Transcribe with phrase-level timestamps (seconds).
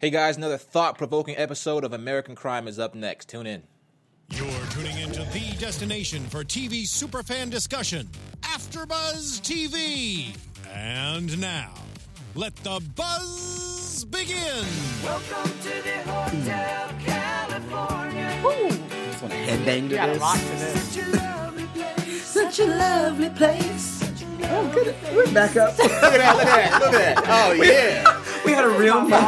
[0.00, 3.28] Hey guys, another thought provoking episode of American Crime is up next.
[3.28, 3.62] Tune in.
[4.30, 8.08] You're tuning into the destination for TV superfan discussion,
[8.40, 10.34] AfterBuzz TV.
[10.72, 11.74] And now,
[12.34, 14.64] let the buzz begin.
[15.04, 18.40] Welcome to the Hotel California.
[19.10, 20.20] Just want to headbang to You gotta this.
[20.22, 20.80] rock to this.
[20.82, 22.22] Such a lovely place.
[22.24, 23.96] Such a lovely place.
[24.52, 24.94] Oh, good.
[25.14, 25.76] We're back up.
[25.78, 27.24] Look at that, look at that, look at that.
[27.28, 28.16] Oh yeah.
[28.44, 29.12] We had a real moment.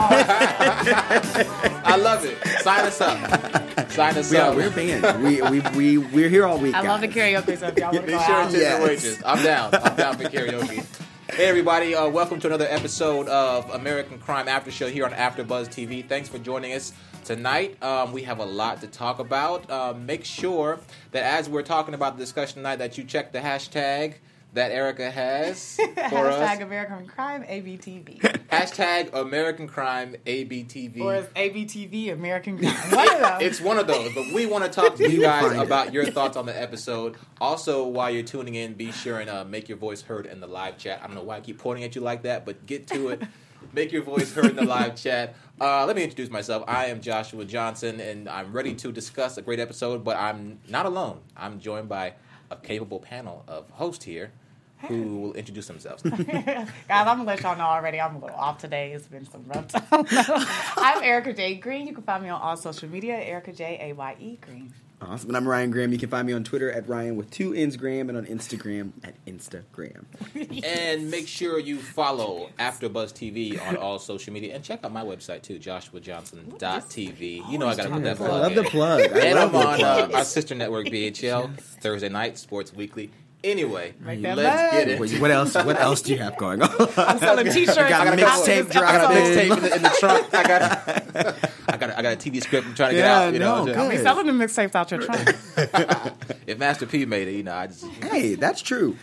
[1.84, 2.38] I love it.
[2.62, 3.90] Sign us up.
[3.90, 5.22] Sign us We are, we're banned.
[5.22, 6.74] We, we, we, we're here all week.
[6.74, 7.44] I love the guys.
[7.44, 8.50] karaoke, so if y'all want to Be go sure out.
[8.50, 8.78] to tip Yes.
[8.78, 9.22] the waiters.
[9.24, 9.74] I'm down.
[9.74, 10.84] I'm down for karaoke.
[11.30, 15.68] Hey everybody, uh, welcome to another episode of American Crime After Show here on AfterBuzz
[15.68, 16.06] TV.
[16.06, 16.92] Thanks for joining us
[17.24, 17.82] tonight.
[17.82, 19.70] Um, we have a lot to talk about.
[19.70, 20.78] Um, make sure
[21.12, 24.14] that as we're talking about the discussion tonight, that you check the hashtag
[24.54, 26.60] that Erica has for Hashtag us.
[26.60, 28.20] American Crime ABTV.
[28.48, 31.00] Hashtag American Crime ABTV.
[31.00, 32.90] or is ABTV American Crime?
[32.90, 33.40] One of them.
[33.40, 36.36] It's one of those, but we want to talk to you guys about your thoughts
[36.36, 37.16] on the episode.
[37.40, 40.46] Also, while you're tuning in, be sure and uh, make your voice heard in the
[40.46, 41.00] live chat.
[41.02, 43.22] I don't know why I keep pointing at you like that, but get to it.
[43.72, 45.36] Make your voice heard in the live chat.
[45.60, 46.64] Uh, let me introduce myself.
[46.66, 50.84] I am Joshua Johnson, and I'm ready to discuss a great episode, but I'm not
[50.84, 51.20] alone.
[51.36, 52.14] I'm joined by
[52.50, 54.32] a capable panel of hosts here
[54.88, 56.02] who will introduce themselves.
[56.02, 58.00] Guys, I'm gonna let y'all know already.
[58.00, 58.92] I'm a little off today.
[58.92, 60.06] It's been some rough time.
[60.76, 61.86] I'm Erica J Green.
[61.86, 63.14] You can find me on all social media.
[63.16, 64.72] Erica J A Y E Green.
[65.00, 65.30] Awesome.
[65.30, 65.90] And I'm Ryan Graham.
[65.90, 68.92] You can find me on Twitter at Ryan with two N's Graham and on Instagram
[69.02, 70.04] at Instagram.
[70.64, 75.02] And make sure you follow AfterBuzz TV on all social media, and check out my
[75.02, 77.50] website too, joshuajohnson.tv.
[77.50, 78.30] You know I got to put that plug.
[78.30, 78.62] I love in.
[78.62, 79.00] the plug.
[79.00, 80.12] I And love I'm on plug.
[80.12, 83.10] uh, our sister network BHL Thursday night Sports Weekly.
[83.44, 84.72] Anyway, let's bag.
[84.72, 85.00] get it.
[85.00, 85.54] Wait, what else?
[85.56, 86.70] What else do you have going on?
[86.96, 87.76] I'm selling T-shirts.
[87.76, 88.76] I got a mixtape this.
[88.76, 89.36] I got a episode.
[89.36, 90.34] mixtape in the, in the trunk.
[90.34, 92.68] I got, I got, a, I got a TV script.
[92.68, 93.32] I'm trying to get Yeah, out.
[93.32, 93.90] You know, no, just- good.
[93.90, 95.28] Be selling the mixtapes out your trunk.
[96.46, 97.84] if Master P made it, you know, I just.
[97.84, 98.96] hey, that's true.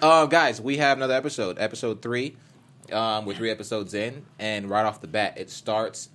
[0.00, 2.36] Uh, guys, we have another episode, episode three.
[2.92, 6.08] Um, we're three episodes in, and right off the bat, it starts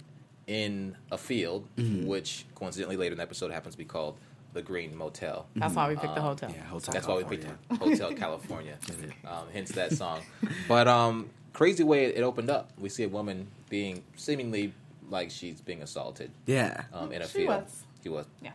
[0.48, 2.08] in a field, Mm-hmm.
[2.08, 4.18] which coincidentally later in the episode happens to be called
[4.54, 5.48] the Green Motel.
[5.56, 6.52] That's why we picked the hotel.
[6.56, 7.58] yeah, Hotel That's why we California.
[7.70, 8.78] picked Hotel California.
[9.28, 10.22] um, hence that song.
[10.68, 12.72] But um, crazy way it opened up.
[12.78, 14.74] We see a woman being seemingly
[15.10, 16.84] like she's being assaulted Yeah.
[16.94, 17.48] um, in a She field.
[17.64, 17.84] was.
[18.04, 18.26] She was.
[18.42, 18.52] Yeah.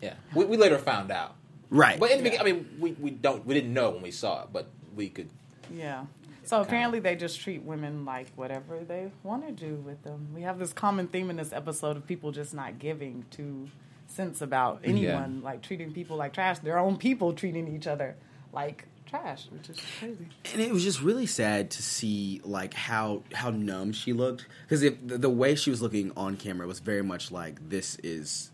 [0.00, 0.14] Yeah.
[0.34, 1.34] We, we later found out.
[1.70, 1.98] Right.
[1.98, 4.42] But in the beginning, I mean, we, we don't we didn't know when we saw
[4.42, 5.28] it, but we could.
[5.72, 6.04] Yeah.
[6.44, 10.28] So apparently they just treat women like whatever they want to do with them.
[10.34, 13.68] We have this common theme in this episode of people just not giving two
[14.12, 16.58] cents about anyone, like treating people like trash.
[16.60, 18.16] Their own people treating each other
[18.52, 20.26] like trash, which is crazy.
[20.52, 24.80] and it was just really sad to see like how how numb she looked because
[24.80, 28.50] the, the way she was looking on camera was very much like this is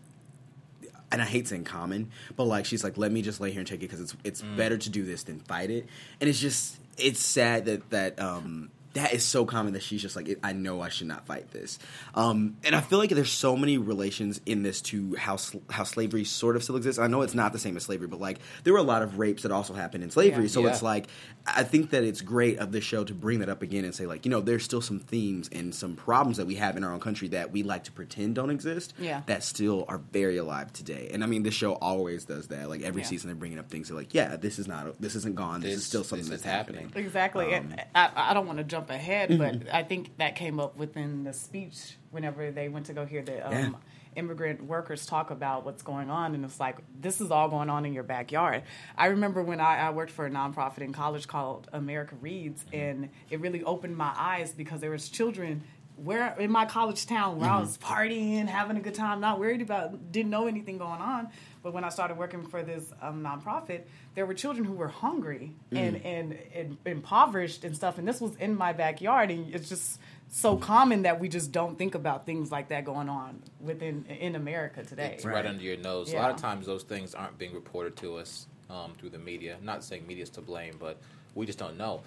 [1.11, 3.67] and I hate saying common, but like she's like, let me just lay here and
[3.67, 5.87] take it because it's it's better to do this than fight it.
[6.21, 10.15] And it's just it's sad that that um that is so common that she's just
[10.15, 11.77] like, I know I should not fight this.
[12.15, 15.83] Um, and I feel like there's so many relations in this to how sl- how
[15.83, 16.99] slavery sort of still exists.
[16.99, 19.19] I know it's not the same as slavery, but like there were a lot of
[19.19, 20.43] rapes that also happened in slavery.
[20.45, 20.49] Yeah.
[20.49, 20.69] So Yeah.
[20.71, 21.07] it's like
[21.45, 24.05] I think that it's great of the show to bring that up again and say
[24.05, 26.91] like, you know, there's still some themes and some problems that we have in our
[26.93, 29.21] own country that we like to pretend don't exist Yeah.
[29.27, 31.09] that still are very alive today.
[31.13, 32.69] And I mean, this show always does that.
[32.69, 33.07] Like every Yeah.
[33.07, 35.61] season, they're bringing up things They're like, yeah, this is not, this isn't gone.
[35.61, 36.85] This, is still something this that's happening.
[36.85, 37.05] happening.
[37.05, 37.55] Exactly.
[37.55, 39.69] Um, I, I don't want to jump ahead, but Mm-hmm.
[39.75, 43.45] I think that came up within the speech whenever they went to go hear the
[43.47, 43.69] um, Yeah.
[44.15, 46.33] immigrant workers talk about what's going on.
[46.35, 48.63] And it's like, this is all going on in your backyard.
[48.97, 53.09] I remember when I, I worked for a nonprofit in college called America Reads, and
[53.29, 55.63] it really opened my eyes because there was children
[55.95, 59.61] where in my college town where I was partying, having a good time, not worried
[59.61, 61.27] about, didn't know anything going on.
[61.61, 63.81] But when I started working for this um, nonprofit,
[64.15, 67.97] there were children who were hungry and, and, and impoverished and stuff.
[67.97, 69.29] And this was in my backyard.
[69.29, 69.99] And it's just
[70.29, 74.35] so common that we just don't think about things like that going on within in
[74.35, 75.13] America today.
[75.15, 76.13] It's right, under your nose.
[76.13, 79.57] A lot of times those things aren't being reported to us um, through the media.
[79.61, 80.97] not saying media's to blame, but
[81.35, 82.01] we just don't know.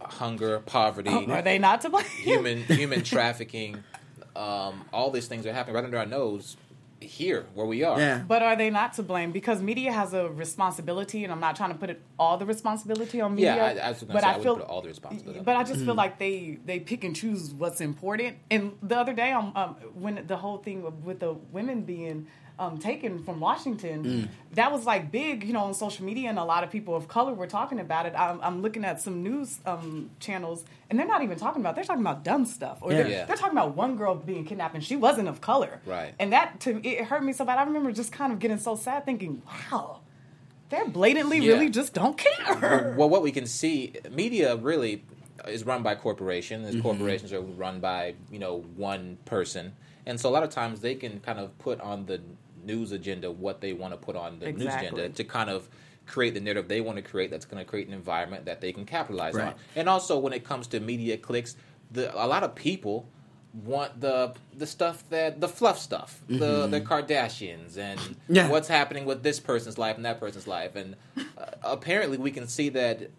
[0.00, 2.04] Hunger, poverty, Are they not to blame?
[2.04, 3.82] human human trafficking,
[4.34, 6.56] um, all these things are happening right under our nose
[7.00, 7.98] here where we are.
[7.98, 8.22] Yeah.
[8.26, 9.32] But are they not to blame?
[9.32, 13.20] Because media has a responsibility, and I'm not trying to put it all the responsibility
[13.20, 13.56] on media.
[13.56, 14.88] Yeah, I, I was going to but say I, I would feel, put all the
[14.88, 15.40] responsibility.
[15.44, 15.72] but I them.
[15.72, 18.38] just feel like they they pick and choose what's important.
[18.50, 22.26] And the other day, um, um, when the whole thing with the women being
[22.58, 24.04] um, taken from Washington.
[24.04, 24.28] Mm.
[24.54, 27.06] That was like big, you know, on social media, and a lot of people of
[27.08, 28.14] color were talking about it.
[28.16, 31.74] I'm, I'm looking at some news um, channels, and they're not even talking about.
[31.74, 32.96] They're talking about dumb stuff, or Yeah.
[33.02, 33.24] they're, Yeah.
[33.26, 35.80] they're talking about one girl being kidnapped, and she wasn't of color.
[35.84, 36.14] Right.
[36.18, 37.58] And that to it hurt me so bad.
[37.58, 40.00] I remember just kind of getting so sad, thinking, "Wow,
[40.70, 41.52] they're blatantly Yeah.
[41.54, 45.04] really just don't care." well, what we can see, media really
[45.46, 46.64] is run by corporations.
[46.66, 46.74] Mm-hmm.
[46.76, 49.74] and corporations are run by you know one person,
[50.06, 52.20] and so a lot of times they can kind of put on the
[52.66, 55.68] news agenda what they want to put on the news agenda to kind of
[56.06, 58.72] create the narrative they want to create that's going to create an environment that they
[58.72, 59.54] can capitalize on.
[59.74, 61.56] And also, when it comes to media clicks,
[61.90, 63.08] the a lot of people
[63.64, 68.34] want the the stuff that the fluff stuff, the the Kardashians and Mm-hmm.
[68.34, 68.48] Yeah.
[68.50, 71.22] what's happening with this person's life and that person's life, and uh,
[71.62, 73.10] apparently we can see that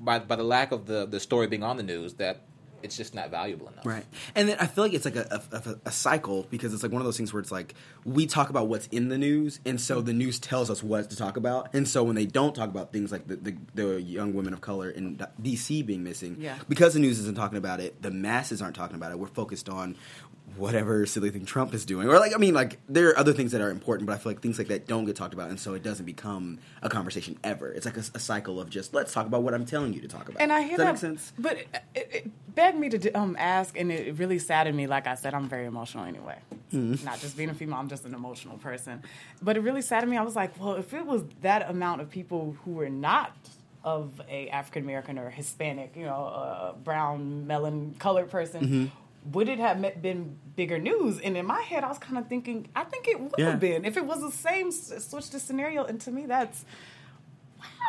[0.00, 2.40] by by the lack of the the story being on the news that
[2.84, 3.84] it's just not valuable enough.
[3.86, 4.04] Right.
[4.34, 6.92] And then I feel like it's like a, a, a- a cycle because it's like
[6.92, 9.80] one of those things where it's like we talk about what's in the news, and
[9.80, 11.74] so the news tells us what to talk about.
[11.74, 14.60] And so when they don't talk about things like the, the, the young women of
[14.60, 16.58] color in DC being missing, Yeah.
[16.68, 19.18] because the news isn't talking about it, the masses aren't talking about it.
[19.18, 19.96] We're focused on
[20.56, 22.08] whatever silly thing Trump is doing.
[22.08, 24.32] Or like I mean like there are other things that are important, but I feel
[24.32, 27.38] like things like that don't get talked about and so it doesn't become a conversation
[27.44, 27.72] ever.
[27.72, 30.08] It's like a, a cycle of just let's talk about what I'm telling you to
[30.08, 30.40] talk about.
[30.40, 31.32] And I hear Does that, that, make sense?
[31.38, 34.86] but it, it, begged me to um, ask, and it really saddened me.
[34.86, 36.38] Like I said, I'm very emotional anyway.
[36.72, 37.04] Mm-hmm.
[37.04, 39.02] Not just being a female, I'm just an emotional person.
[39.42, 40.16] But it really saddened me.
[40.16, 43.34] I was like, well, if it was that amount of people who were not
[43.82, 48.64] of a African American or Hispanic, you know, uh, brown, melon colored person.
[48.64, 48.86] Mm-hmm.
[49.32, 51.18] Would it have been bigger news?
[51.20, 53.50] And in my head, I was kind of thinking, I think it would Yeah.
[53.52, 55.84] have been if it was the same switch to scenario.
[55.84, 56.64] And to me, that's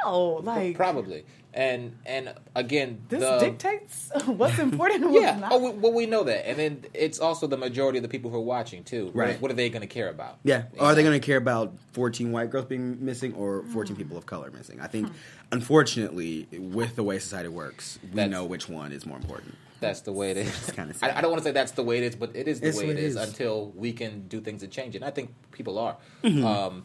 [0.04, 1.26] wow, like Probably.
[1.57, 5.40] And and again, this the, dictates what's important and what's Yeah.
[5.40, 5.54] not.
[5.54, 8.30] Oh, we, well, we know that, and then it's also the majority of the people
[8.30, 9.10] who are watching too.
[9.13, 9.40] Right.
[9.42, 10.38] What, are they going to care about?
[10.44, 10.63] Yeah.
[10.74, 14.02] You Are they going to care about 14 white girls being missing or 14 Hmm.
[14.02, 14.81] people of color missing?
[14.81, 15.10] I think,
[15.54, 19.56] unfortunately, with the way society works, we That's- know which one is more important.
[19.80, 20.48] That's the way it is.
[20.48, 21.18] It's kinda I.
[21.18, 22.78] I don't want to say that's the way it is, but it is the It's
[22.78, 23.28] way it it is, is.
[23.30, 25.00] until we can do things to change it.
[25.00, 25.98] And I think people are.
[26.24, 26.46] Mm-hmm.
[26.46, 26.84] Um,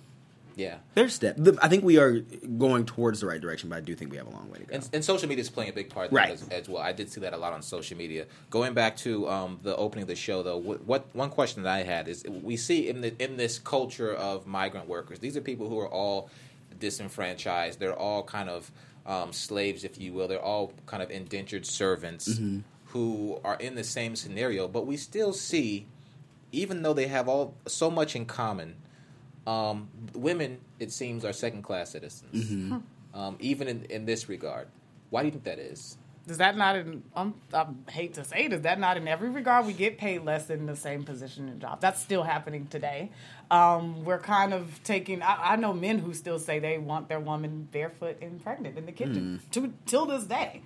[0.56, 0.76] yeah.
[0.94, 1.37] There's step.
[1.38, 4.17] the- I think we are going towards the right direction, but I do think we
[4.19, 4.75] have a long way to go.
[4.75, 6.31] And, and social media is playing a big part Right.
[6.31, 6.82] as, as well.
[6.82, 8.26] I did see that a lot on social media.
[8.50, 11.73] Going back to um, the opening of the show, though, what, what one question that
[11.73, 15.41] I had is: we see in the in this culture of migrant workers, these are
[15.41, 16.31] people who are all
[16.79, 17.79] disenfranchised.
[17.79, 18.70] They're all kind of
[19.06, 20.29] um, slaves, if you will.
[20.29, 22.58] They're all kind of indentured servants Mm-hmm.
[22.87, 24.67] who are in the same scenario.
[24.69, 25.87] But we still see,
[26.52, 28.76] even though they have all so much in common,
[29.46, 32.50] um, women, it seems, are second class citizens.
[32.50, 32.78] Mm-hmm.
[33.12, 34.69] Um, even in, in this regard.
[35.10, 35.98] Why do you think that is?
[36.26, 37.02] Does that not in?
[37.16, 39.66] Um, I hate to say, it, is that not in every regard?
[39.66, 41.81] We get paid less in the same position and job.
[41.81, 43.10] That's still happening today.
[43.50, 45.22] Um, we're kind of taking.
[45.22, 48.87] I, I know men who still say they want their woman barefoot and pregnant in
[48.87, 50.62] the kitchen to till this day.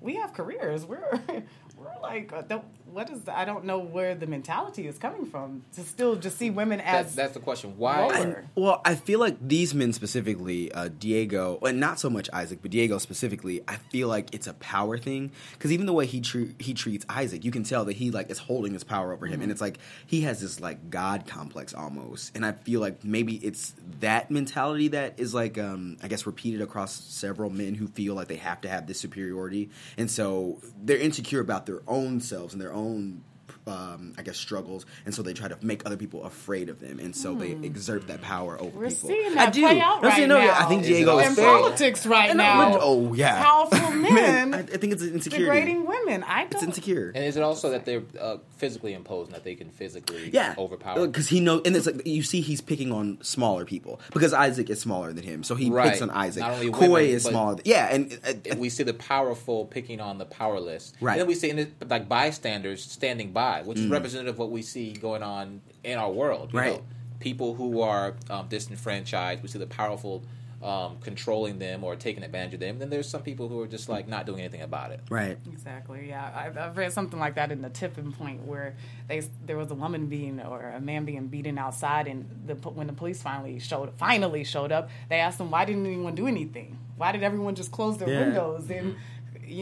[0.00, 0.86] We have careers.
[0.86, 1.20] We're
[1.76, 3.22] we're like, uh, don't- what is?
[3.22, 6.80] The, I don't know where the mentality is coming from to still just see women
[6.80, 7.74] as that's the question.
[7.78, 8.00] Why?
[8.00, 8.12] lower.
[8.12, 12.60] And- well, I feel like these men specifically, uh, Diego, and not so much Isaac,
[12.60, 16.20] but Diego specifically, I feel like it's a power thing because even the way he
[16.20, 19.26] tre- he treats Isaac, you can tell that he like is holding his power over
[19.26, 23.04] him, and it's like he has this like god complex almost, and I feel like
[23.04, 27.86] maybe it's that mentality that is like um, I guess repeated across several men who
[27.86, 32.20] feel like they have to have this superiority, and so they're insecure about their own
[32.20, 33.22] selves and their own own
[33.66, 36.98] um, I guess struggles, and so they try to make other people afraid of them,
[36.98, 38.78] and so they exert that power over Hmm.
[38.80, 39.08] We're people.
[39.08, 39.60] seeing I do.
[39.62, 40.54] play out No, right no, now.
[40.58, 41.44] I think Diego is in fair.
[41.58, 42.78] politics right And, uh, now.
[42.80, 45.44] Oh yeah, Powerful men I, I think it's insecurity.
[45.44, 46.24] degrading women.
[46.24, 46.54] I don't.
[46.54, 47.12] It's insecure.
[47.14, 51.06] and is it also that they're uh, physically imposed, that they can physically Yeah, overpower?
[51.06, 54.70] because he knows, and it's like you see he's picking on smaller people because Isaac
[54.70, 55.90] is smaller than him, so he Right.
[55.90, 56.40] picks on Isaac.
[56.40, 57.54] Not only Coy women, is smaller.
[57.56, 60.92] Than, yeah, and uh, we see the powerful picking on the powerless.
[61.00, 61.12] Right.
[61.12, 61.52] And then we see
[61.88, 63.92] like bystanders standing by, which is Mm.
[63.92, 66.50] representative of what we see going on in our world.
[66.52, 66.72] you Right.
[66.74, 66.82] know.
[67.20, 69.42] people who are um, disenfranchised.
[69.42, 70.24] We see the powerful
[70.60, 72.78] um, controlling them or taking advantage of them.
[72.78, 75.00] then there's some people who are just like not doing anything about it.
[75.10, 75.36] right.
[75.52, 76.08] Exactly.
[76.08, 78.74] Yeah, I've, I've read something like that in the tipping point where
[79.08, 82.86] they there was a woman being or a man being beaten outside, and the when
[82.86, 86.78] the police finally showed finally showed up, they asked them why didn't anyone do anything?
[86.96, 88.20] Why did everyone just close their Yeah.
[88.20, 88.70] windows?
[88.70, 88.96] And you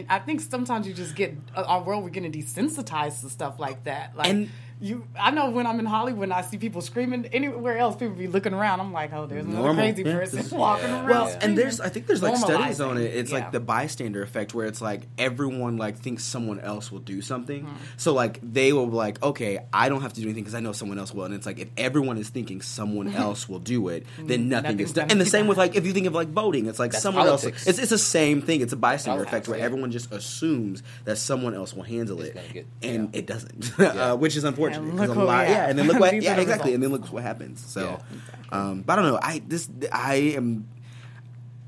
[0.09, 3.85] I think sometimes you just get uh, our world we're getting desensitized to stuff like
[3.85, 4.17] that.
[4.17, 7.27] Like And- you, I know when I'm in Hollywood and I see people screaming.
[7.27, 8.81] Anywhere else, people be looking around.
[8.81, 9.85] I'm like, oh, there's another Normal.
[9.85, 10.19] crazy Yeah.
[10.19, 11.09] person walking around.
[11.09, 11.39] Well, Yeah.
[11.43, 13.03] and there's I think there's like studies on it.
[13.15, 13.39] It's Yeah.
[13.41, 17.65] like the bystander effect where it's like everyone like thinks someone else will do something.
[17.65, 17.75] Hmm.
[17.99, 20.61] So like they will be like, okay, I don't have to do anything because I
[20.61, 21.25] know someone else will.
[21.25, 24.91] And it's like if everyone is thinking someone else will do it, then nothing Nothing's
[24.91, 25.11] is done.
[25.11, 27.27] And the same with like if you think of like voting, it's like That's someone
[27.27, 27.67] politics.
[27.67, 27.69] else.
[27.69, 28.63] It's it's the same thing.
[28.63, 32.35] It's a bystander Politics, effect where everyone just assumes that someone else will handle it,
[32.55, 33.19] get- and yeah.
[33.19, 33.87] it doesn't, Yeah.
[34.13, 34.70] uh, which is unfortunate.
[34.77, 35.53] And 'cause look a lot, yeah.
[35.53, 37.65] yeah, and then look what, yeah, are the exactly, and then look what happens.
[37.65, 38.01] So.
[38.13, 38.19] Yeah.
[38.53, 39.19] Um, but I don't know.
[39.23, 40.69] I this I am.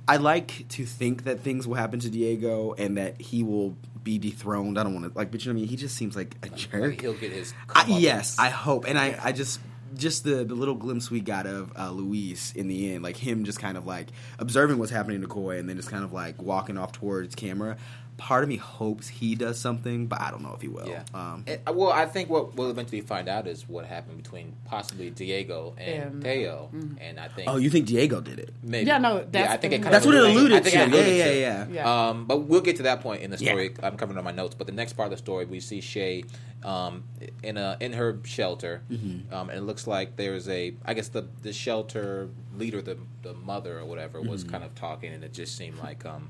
[0.09, 4.19] I like to think that things will happen to Diego and that he will be
[4.19, 4.77] dethroned.
[4.79, 5.69] I don't want to like, but you know what I mean.
[5.69, 7.01] He just seems like a jerk.
[7.01, 7.55] He'll get his.
[7.73, 9.61] I, yes, I hope, and I, I just.
[9.95, 13.45] Just the, the little glimpse we got of uh, Luis in the end, like him
[13.45, 16.41] just kind of like observing what's happening to Coy and then just kind of like
[16.41, 17.77] walking off towards camera.
[18.19, 20.87] Part of me hopes he does something, but I don't know if he will.
[20.87, 21.03] Yeah.
[21.13, 24.55] Um, And, uh, well, I think what we'll eventually find out is what happened between
[24.65, 28.55] possibly Diego and And- Teo, and I think oh, you think Diego did it?
[28.63, 30.75] maybe Yeah, no, that's I think it kind That's of what it alluded I think
[30.75, 30.79] to.
[30.79, 31.41] it Yeah, alluded yeah, to.
[31.41, 32.09] yeah, Yeah.
[32.09, 33.51] Um, but we'll get to that point in the Yeah.
[33.51, 33.75] story.
[33.83, 36.25] I'm covering on my notes, but the next part of the story, we see Shae
[36.65, 37.03] um,
[37.43, 39.35] in a in her shelter, Mm-hmm.
[39.35, 40.75] um, and it looks like there's a.
[40.85, 44.53] I guess the the shelter leader, the the mother or whatever, was Mm-hmm.
[44.53, 46.29] kind of talking, and it just seemed like um,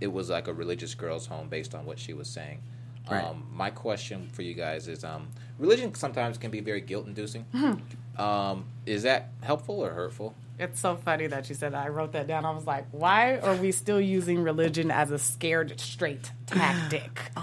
[0.00, 2.60] it was like a religious girl's home based on what she was saying.
[3.10, 3.24] Right.
[3.24, 7.44] Um, my question for you guys is: um, religion sometimes can be very guilt inducing.
[8.18, 10.34] Um, is that helpful or hurtful?
[10.58, 11.84] It's so funny that you said that.
[11.84, 12.44] I wrote that down.
[12.46, 17.30] I was like, why are we still using religion as a scared straight tactic?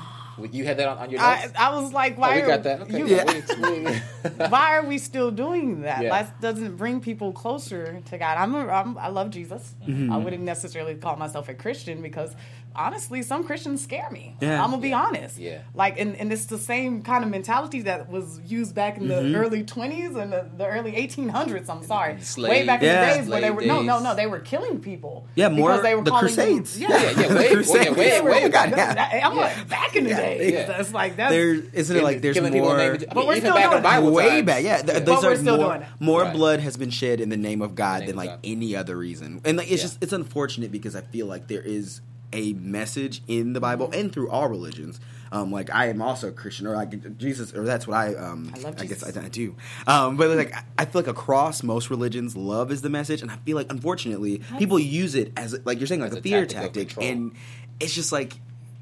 [0.51, 1.51] You had that on, on your notes.
[1.55, 2.35] I, I was like, oh, why?
[2.35, 2.81] we are, got that.
[2.81, 2.99] Okay.
[2.99, 3.99] you- Yeah.
[4.49, 6.01] why are we still doing that?
[6.03, 6.09] Yeah.
[6.09, 8.37] That doesn't bring people closer to God.
[8.37, 9.75] I'm, a, I'm I love Jesus.
[9.87, 10.11] Mm-hmm.
[10.11, 12.35] I wouldn't necessarily call myself a Christian because
[12.75, 14.35] honestly, some Christians scare me.
[14.41, 14.63] Yeah.
[14.63, 15.37] I'm gonna be honest.
[15.37, 15.59] Yeah.
[15.73, 19.13] Like, and, and it's the same kind of mentality that was used back in the
[19.15, 19.35] Mm-hmm.
[19.35, 21.69] early 20s and the, the early 1800s.
[21.69, 23.03] I'm sorry, Slave- way back Yeah.
[23.03, 25.27] in the days where they slave were no, no, no, they were killing people.
[25.35, 26.79] Yeah, more because they were the calling Crusades.
[26.79, 27.85] Them, Yeah, yeah, way- The Crusades.
[27.85, 28.69] yeah, way- They were- way back.
[28.71, 29.21] Yeah.
[29.27, 30.17] I'm like back in the Yeah.
[30.19, 30.53] day.
[30.53, 30.79] Yeah.
[30.79, 33.03] It's like that's there isn't it like there's Killing people more in the name of-
[33.03, 33.83] I But mean, we're even still back in doing it.
[33.83, 34.45] Bible way times.
[34.45, 34.63] back.
[34.63, 34.99] Yeah, th- Yeah.
[34.99, 35.87] those But we're are still more, doing it.
[35.99, 36.33] more Right.
[36.33, 38.39] blood has been shed in the name of God name than of like God.
[38.43, 39.41] any other reason.
[39.45, 39.87] And like it's Yeah.
[39.87, 42.01] just it's unfortunate because I feel like there is
[42.33, 44.99] a message in the Bible and through all religions.
[45.31, 48.51] Um, like I am also a Christian, or like Jesus, or that's what I um
[48.55, 49.17] I love guess Jesus.
[49.17, 49.55] I, I do.
[49.87, 53.31] Um, but like I- I feel like across most religions, love is the message, and
[53.31, 56.21] I feel like unfortunately people use it as like you're saying like As a, a
[56.21, 57.31] fear tactic tactic, and
[57.79, 58.33] it's just like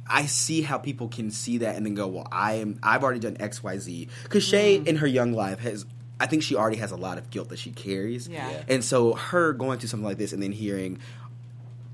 [0.10, 2.80] I see how people can see that and then go, well, I am.
[2.84, 4.10] I've already done X, Y, Z.
[4.24, 4.88] Because Shae, Mm.
[4.88, 5.86] in her young life, has.
[6.20, 8.28] I think she already has a lot of guilt that she carries.
[8.28, 8.48] Yeah.
[8.50, 8.64] Yeah.
[8.68, 11.00] And so her going through something like this and then hearing,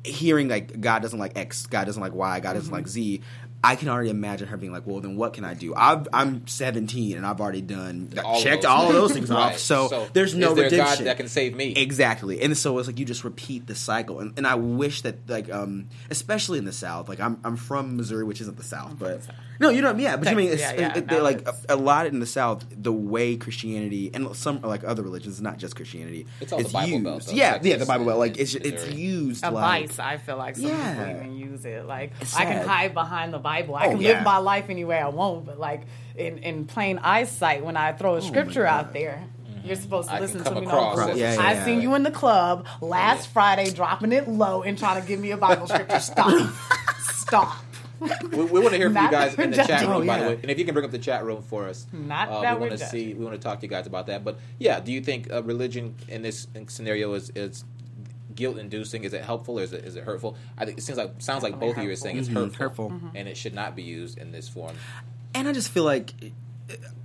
[0.07, 2.73] hearing like God doesn't like X, God doesn't like Y, God doesn't Mm-hmm.
[2.75, 3.21] like Z.
[3.63, 5.73] I can already imagine her being like, well, then what can I do?
[5.75, 9.29] I've, I'm 17 and I've already done All checked those all of those things.
[9.29, 9.57] things off.
[9.57, 11.73] So, So, there's no there redemption that can save me?
[11.73, 15.27] Exactly, and so it's like you just repeat the cycle, and, and I wish that
[15.27, 18.93] like um especially in the South, like I'm I'm from Missouri, which isn't the South,
[18.99, 19.21] but
[19.59, 21.17] no, you know what I mean, yeah, but you mean it's, Yeah, yeah, it, no,
[21.17, 24.83] it- like a, it's- a lot in the South, the way Christianity and some like
[24.83, 27.03] other religions, not just Christianity, It's all the Bible used.
[27.03, 29.87] Belt, though, yeah, Texas yeah, the Bible belt, like and it's it's used a like
[29.89, 29.99] vice.
[29.99, 30.93] I feel like some Yeah.
[31.05, 31.85] people even use it.
[31.85, 33.75] Like I can hide behind the Bible.
[33.75, 34.09] I Oh, can yeah.
[34.13, 35.45] live my life any way I want.
[35.45, 35.81] But like
[36.15, 39.23] in in plain eyesight, when I throw a oh, scripture out there.
[39.23, 39.67] Mm-hmm.
[39.67, 40.65] You're supposed to I listen to me.
[40.65, 41.65] across No, Yeah, yeah, I yeah.
[41.65, 45.31] seen you in the club last Friday, dropping it low and trying to give me
[45.31, 45.99] a Bible scripture.
[45.99, 46.53] Stop,
[47.01, 47.57] stop.
[48.31, 50.27] We, we want to hear from you guys in the chat room, Oh, by the
[50.29, 50.39] way.
[50.41, 52.67] And if you can bring up the chat room for us, Not uh, that we
[52.67, 53.13] want to see.
[53.13, 54.23] We want to talk to you guys about that.
[54.23, 57.63] But yeah, do you think uh, religion in this scenario is is
[58.35, 59.03] guilt inducing?
[59.03, 60.37] Is it helpful or is it is it hurtful?
[60.57, 62.33] I think it seems like sounds like Definitely both of you are saying it's Mhm,
[62.55, 63.11] hurtful, hurtful.
[63.15, 64.75] and it should not be used in this form.
[65.33, 66.13] And I just feel like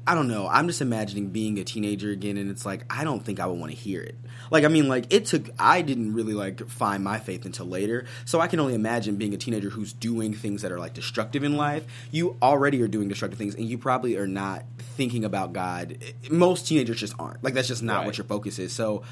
[0.06, 0.49] I don't know.
[0.49, 3.59] I'm just imagining being a teenager again, and it's like I don't think I would
[3.59, 4.16] want to hear it.
[4.50, 5.49] Like I mean, like it took.
[5.59, 9.35] I didn't really like find my faith until later, so I can only imagine being
[9.35, 11.85] a teenager who's doing things that are like destructive in life.
[12.11, 15.99] You already are doing destructive things, and you probably are not thinking about God.
[16.30, 17.42] Most teenagers just aren't.
[17.44, 18.06] Like that's just not Right.
[18.06, 18.73] what your focus is.
[18.73, 19.02] So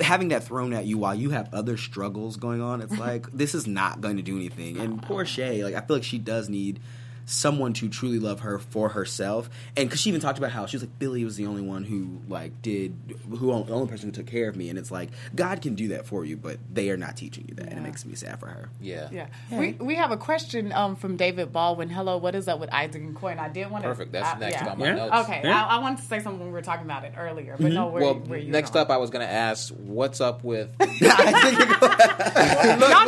[0.00, 3.54] having that thrown at you while you have other struggles going on, it's like this
[3.54, 4.78] is not going to do anything.
[4.78, 5.30] And poor uh-huh.
[5.42, 6.80] Shae, like I feel like she does need
[7.28, 9.48] someone to truly love her for herself.
[9.76, 11.84] And because she even talked about how she was like Billy was the only one
[11.84, 12.94] who like did
[13.30, 14.68] who the only person who took care of me.
[14.70, 17.54] And it's like God can do that for you, but they are not teaching you
[17.56, 18.70] that, and it makes me sad for her.
[18.80, 19.26] Yeah, Yeah.
[19.50, 21.90] We, we have a question um, from David Baldwin.
[21.90, 23.30] Hello, what is up with Isaac and Coy?
[23.32, 23.90] And I did want to.
[23.90, 24.12] perfect.
[24.12, 24.94] That's next on my Yeah.
[24.94, 25.14] notes.
[25.28, 25.64] Okay, Yeah.
[25.66, 27.88] I, I wanted to say something when we were talking about it earlier, but no,
[27.88, 28.84] where, Well, where you next going?
[28.86, 30.70] up, I was going to ask, what's up with?
[30.80, 30.88] y'all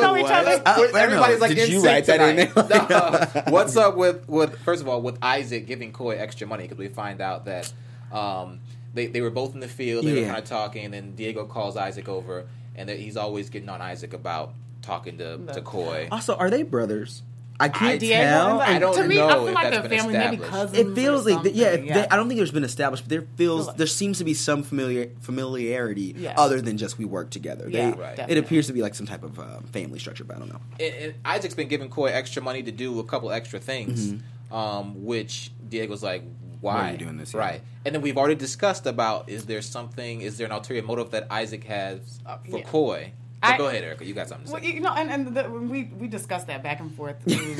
[0.00, 0.62] know each other.
[0.64, 2.70] Uh, everybody's like Did you sync write that in tonight.
[2.90, 3.42] No.
[3.52, 6.88] What's up with with first of all with Isaac giving Coy extra money because we
[6.88, 7.72] find out that
[8.12, 8.58] Um,
[8.92, 10.04] they they were both in the field.
[10.04, 13.48] They were kind of talking, and then Diego calls Isaac over, and that he's always
[13.50, 14.52] getting on Isaac about
[14.82, 16.08] talking to to Coy.
[16.10, 17.22] Also, are they brothers?
[17.60, 18.56] I can't Diego tell.
[18.56, 20.36] like, I don't to me, know I feel if like that's they're been family, maybe
[20.36, 20.50] established.
[20.50, 20.78] cousins.
[20.90, 23.24] it feels or like th- yeah, They, I don't think there's been established, but there
[23.36, 26.34] feels like- there seems to be some familiar familiarity Yeah.
[26.36, 27.68] other than just we work together.
[27.68, 28.18] Yeah, They- Right.
[28.28, 30.60] It appears to be like some type of uh, family structure, but I don't know.
[30.80, 34.14] and, and Isaac's been giving Coy extra money to do a couple extra things,
[34.50, 36.78] um, which Diego's like, why Mm-hmm.
[36.82, 37.32] Why are you doing this?
[37.34, 37.40] Yeah.
[37.40, 41.10] Right, and then we've already discussed about is there something, is there an ulterior motive
[41.12, 42.64] that Isaac has for yeah.
[42.64, 43.12] Coy?
[43.42, 44.04] So I- go ahead, Erica.
[44.04, 46.62] You got something to Well, you know, and, and the, when we we discussed that
[46.62, 47.16] back and forth.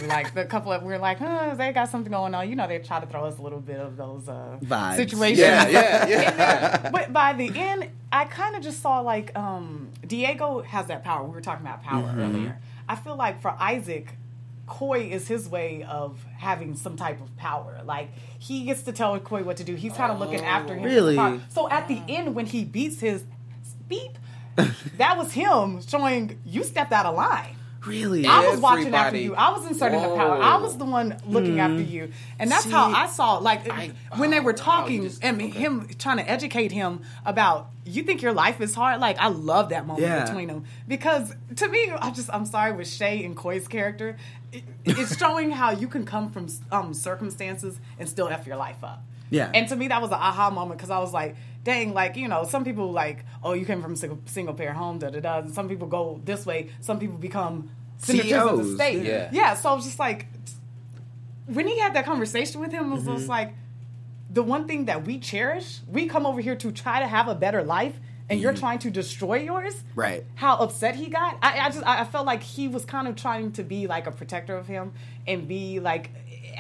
[0.07, 2.49] like the couple of we were like, huh, they got something going on.
[2.51, 4.97] You know, they try to throw us a little bit of those uh, Vibes.
[4.97, 5.39] situations.
[5.39, 6.91] yeah, yeah, yeah.
[6.91, 11.25] but by the end, I kind of just saw like um, Diego has that power.
[11.27, 12.21] We were talking about power Mm-hmm.
[12.21, 12.59] earlier.
[12.89, 14.13] I feel like for Isaac,
[14.67, 17.81] Coy is his way of having some type of power.
[17.85, 19.75] Like he gets to tell Coy what to do.
[19.77, 20.83] He's kind of looking after him.
[20.85, 21.17] Really?
[21.49, 23.25] So at the end, when he beats his
[23.89, 24.19] beep,
[24.99, 27.57] that was him showing you stepped out of line.
[27.87, 28.27] Really?
[28.27, 29.35] I was watching after you.
[29.35, 30.37] I was inserting the power.
[30.37, 33.39] I was the one looking after you, and that's See- how I saw.
[33.39, 35.49] Like I- when they were oh, wow, talking just- and okay.
[35.49, 37.71] him trying to educate him about.
[37.87, 39.01] You think your life is hard?
[39.01, 40.25] Like I love that moment Yeah.
[40.25, 44.17] between them because to me, I just I'm sorry with Shae and Coy's character,
[44.53, 48.85] it, it's showing how you can come from um, circumstances and still f your life
[48.85, 49.03] up.
[49.31, 49.51] Yeah.
[49.55, 52.29] And to me, that was an aha moment because I was like, dang, like, you
[52.29, 55.39] know, some people like, oh, you came from single, single parent home, da da da.
[55.41, 56.71] And some people go this way.
[56.81, 59.05] Some people become senators of the state.
[59.05, 59.29] yeah.
[59.33, 59.55] Yeah.
[59.55, 60.27] So I was just like,
[61.47, 63.17] when he had that conversation with him, it was Mm-hmm.
[63.17, 63.55] just like,
[64.33, 67.35] the one thing that we cherish, we come over here to try to have a
[67.35, 67.99] better life.
[68.29, 70.01] And you're trying to destroy yours, Mm-hmm.
[70.01, 70.25] Right.
[70.37, 71.37] How upset he got!
[71.43, 74.13] I, I just I felt like he was kind of trying to be like a
[74.13, 74.93] protector of him
[75.27, 76.11] and be like,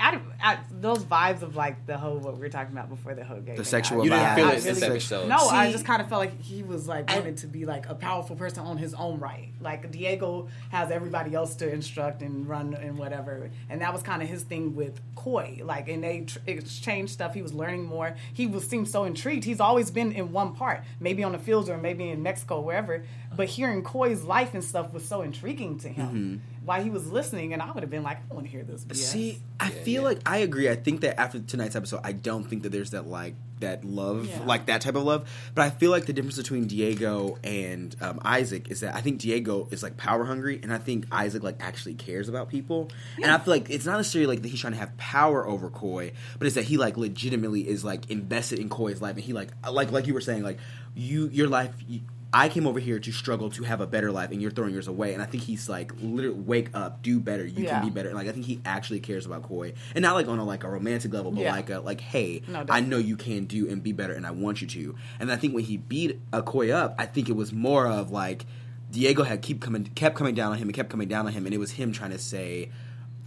[0.01, 3.23] I, I, those vibes of like the whole what we were talking about before the
[3.25, 3.65] whole gay The thing.
[3.65, 5.29] sexual I- You didn't feel I it this really- episode.
[5.29, 7.95] No, I just kind of felt like he was like wanted to be like a
[7.95, 9.51] powerful person on his own right.
[9.61, 14.23] Like Diego has everybody else to instruct and run and whatever, and that was kind
[14.23, 15.61] of his thing with Coy.
[15.63, 17.35] Like, and they tr- exchanged stuff.
[17.35, 18.17] He was learning more.
[18.33, 19.45] He was seemed so intrigued.
[19.45, 23.05] He's always been in one part, maybe on the fields or maybe in Mexico, wherever.
[23.37, 26.09] But hearing Coy's life and stuff was so intriguing to him.
[26.09, 26.60] Mm-hmm.
[26.71, 28.85] While he was listening, and I would have been like, I want to hear this.
[28.85, 28.95] BS.
[28.97, 30.09] See, I feel yeah.
[30.09, 30.69] like I agree.
[30.71, 34.27] I think that after tonight's episode, I don't think that there's that like that love,
[34.27, 34.45] Yeah.
[34.45, 35.29] like that type of love.
[35.53, 39.19] But I feel like the difference between Diego and um, Isaac is that I think
[39.19, 42.89] Diego is like power hungry, and I think Isaac like actually cares about people.
[43.21, 45.71] And I feel like it's not necessarily like that he's trying to have power over
[45.71, 49.33] Coy, but it's that he like legitimately is like invested in Coy's life, and he
[49.33, 50.59] like like like you were saying like
[50.95, 51.75] you your life.
[51.89, 54.73] You, I came over here to struggle to have a better life, and you're throwing
[54.73, 55.15] yours away.
[55.15, 57.45] And I think he's like, literally, wake up, do better.
[57.45, 57.81] You Yeah.
[57.81, 58.09] can be better.
[58.09, 60.63] And like, I think he actually cares about Coy, and not like on a like
[60.63, 61.53] a romantic level, but Yeah.
[61.53, 64.31] like a like, hey, No, I know you can do and be better, and I
[64.31, 64.95] want you to.
[65.19, 68.13] And I think when he beat a Coy up, I think it was more of
[68.13, 68.47] like
[68.93, 71.47] Diego had keep coming, kept coming down on him, and kept coming down on him,
[71.47, 72.71] and it was him trying to say.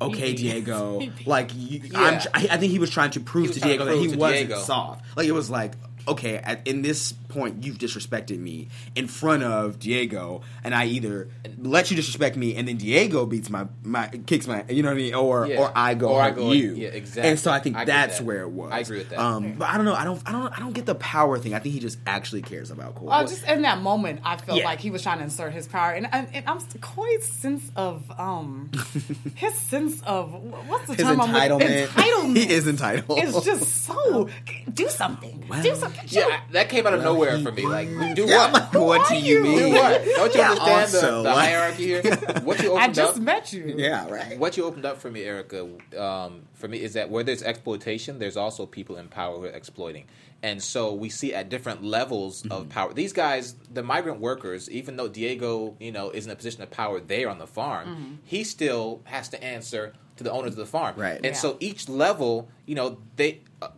[0.01, 1.01] Okay, Diego.
[1.25, 2.25] Like, you, I'm, Yeah.
[2.33, 4.59] I I think he was trying to prove to Diego that he wasn't Diego.
[4.59, 5.05] soft.
[5.15, 5.73] Like, it was like,
[6.07, 11.29] okay, at, in this point, you've disrespected me in front of Diego, and I either
[11.57, 14.93] let you disrespect me, and then Diego beats my, my kicks my, you know what
[14.95, 15.59] I mean, or Yeah.
[15.61, 16.73] or I go Or I go- you.
[16.75, 17.29] yeah, exactly.
[17.31, 18.23] And so I think I that's that.
[18.25, 18.71] where it was.
[18.71, 19.19] I agree with that.
[19.19, 19.95] Um, but I don't know.
[19.95, 20.21] I don't.
[20.25, 20.53] I don't.
[20.55, 21.53] I don't get the power thing.
[21.53, 23.09] I think he just actually cares about Cole.
[23.11, 24.65] Oh, just in that moment, I felt Yeah.
[24.65, 28.03] like he was trying to insert his power, and and, and I'm Coy's sense of
[28.19, 28.69] um,
[29.35, 30.31] his sense of
[30.67, 31.21] what's the His term?
[31.21, 31.87] I'm looking- entitlement.
[32.03, 32.37] Entitlement.
[32.37, 33.19] He is entitled.
[33.19, 34.29] It's just so
[34.73, 35.43] do something.
[35.61, 35.92] Do something.
[36.07, 37.65] Yeah, I- that came out of nowhere for me.
[37.65, 38.47] Like, do yeah, what?
[38.47, 39.43] I'm like, what do you you?
[39.43, 39.57] mean?
[39.59, 40.05] do what?
[40.05, 42.01] Don't you Yeah, understand also, the, the hierarchy here?
[42.43, 43.23] What you I opened just up?
[43.23, 43.73] met you.
[43.77, 44.37] Yeah, right.
[44.37, 48.19] What you opened up for me, Erica, um, for me is that where there's exploitation,
[48.19, 50.05] there's also people in power who are exploiting.
[50.41, 52.51] And so we see at different levels Mm-hmm.
[52.51, 52.93] of power.
[52.93, 56.69] These guys, the migrant workers, even though Diego, you know, is in a position of
[56.71, 58.13] power there on the farm, Mm-hmm.
[58.25, 60.95] he still has to answer to the owners of the farm.
[60.97, 61.15] Right.
[61.15, 61.33] And Yeah.
[61.33, 63.69] so each level, you know, they uh,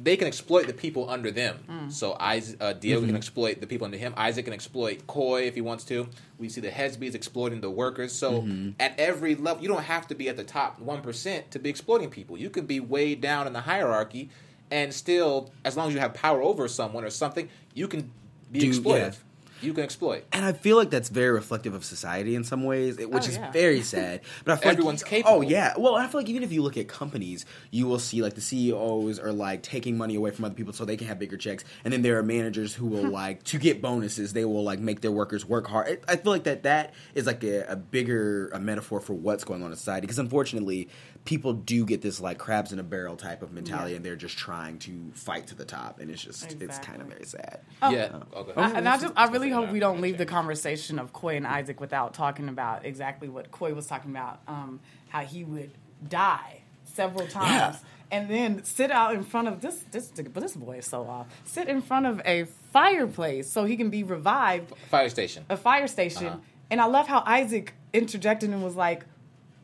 [0.00, 1.58] they can exploit the people under them.
[1.68, 1.90] Mm.
[1.92, 4.14] So Isaac, uh, Diego can exploit the people under him.
[4.16, 6.08] Isaac can exploit Coy if he wants to.
[6.38, 8.12] We see the Hesbys exploiting the workers.
[8.12, 8.46] So
[8.78, 11.68] at every level, you don't have to be at the top one percent to be
[11.68, 12.38] exploiting people.
[12.38, 14.30] You can be way down in the hierarchy,
[14.70, 18.12] and still, as long as you have power over someone or something, you can
[18.52, 19.14] be Do- exploitive.
[19.14, 19.27] yeah.
[19.60, 20.24] You can exploit.
[20.32, 23.38] And I feel like that's very reflective of society in some ways, which Oh, is
[23.52, 24.20] very sad.
[24.44, 25.36] But I feel Everyone's like, capable.
[25.38, 25.74] Oh yeah.
[25.76, 28.40] Well, I feel like even if you look at companies, you will see like the
[28.40, 31.64] CEOs are like taking money away from other people so they can have bigger checks,
[31.84, 35.00] and then there are managers who will like to get bonuses, they will like make
[35.00, 36.00] their workers work hard.
[36.08, 39.44] I I feel like that that is like a, a bigger a metaphor for what's
[39.44, 40.88] going on in society because unfortunately,
[41.28, 43.96] people do get this like crabs in a barrel type of mentality, Yeah.
[43.96, 47.08] and they're just trying to fight to the top, and it's just it's kind of
[47.08, 47.60] very sad.
[47.82, 48.20] yeah.
[48.34, 48.52] Okay.
[48.56, 51.46] I, and I just, I really hope we don't leave the conversation of Coy and
[51.46, 55.72] Isaac without talking about exactly what Coy was talking about, um, how he would
[56.08, 57.76] die several times.
[58.10, 61.26] And then sit out in front of this, this, but this boy is so off.
[61.44, 65.44] Sit in front of a fireplace so he can be revived, Fire station.
[65.50, 66.28] a fire station.
[66.28, 66.38] Uh-huh.
[66.70, 69.04] And I love how Isaac interjected and was like,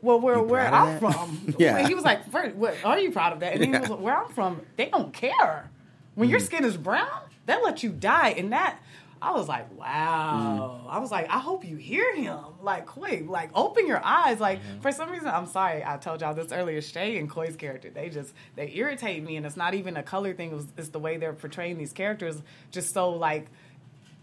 [0.05, 1.87] "Well, where where I'm that?" from?" Yeah.
[1.87, 4.15] he was like, "First, what, "Are you proud of that?" And he was like, "Where
[4.17, 5.69] I'm from, they don't care.
[6.15, 6.31] When Mm.
[6.31, 8.77] your skin is brown, they let you die." And that,
[9.21, 10.89] I was like, "Wow." Mm.
[10.93, 14.39] I was like, "I hope you hear him." Like, Coy, like open your eyes.
[14.39, 14.81] Like Mm-hmm.
[14.81, 16.79] for some reason, I'm sorry, I told y'all this earlier.
[16.81, 20.33] Shae and Coy's character, they just they irritate me, and it's not even a color
[20.33, 20.53] thing.
[20.55, 22.41] It's, it's the way they're portraying these characters,
[22.71, 23.47] just so like.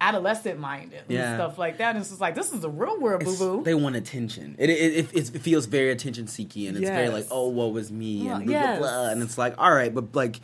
[0.02, 1.30] Adolescent minded Yeah.
[1.32, 1.90] and stuff like that.
[1.90, 3.62] And it's just like this is the real world, boo boo.
[3.64, 4.56] They want attention.
[4.58, 7.90] It it, it, it feels very attention seeking, and it's very like, oh, woe is
[7.92, 8.78] me, and blah, yes.
[8.78, 9.08] blah, blah.
[9.10, 10.40] And it's like, all right, but like,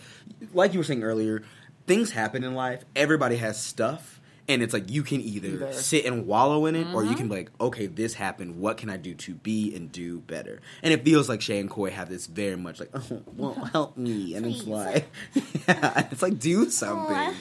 [0.55, 1.43] like you were saying earlier,
[1.87, 2.85] things happen in life.
[2.95, 5.73] Everybody has stuff, and it's like you can either Either.
[5.73, 7.11] sit and wallow in it, or Mm-hmm.
[7.11, 8.61] you can be like, okay, this happened.
[8.61, 10.61] What can I do to be and do better?
[10.83, 13.97] And it feels like Shae and Coy have this very much like, oh, well, help
[13.97, 15.07] me, and it's like,
[15.69, 17.35] yeah, it's like do something.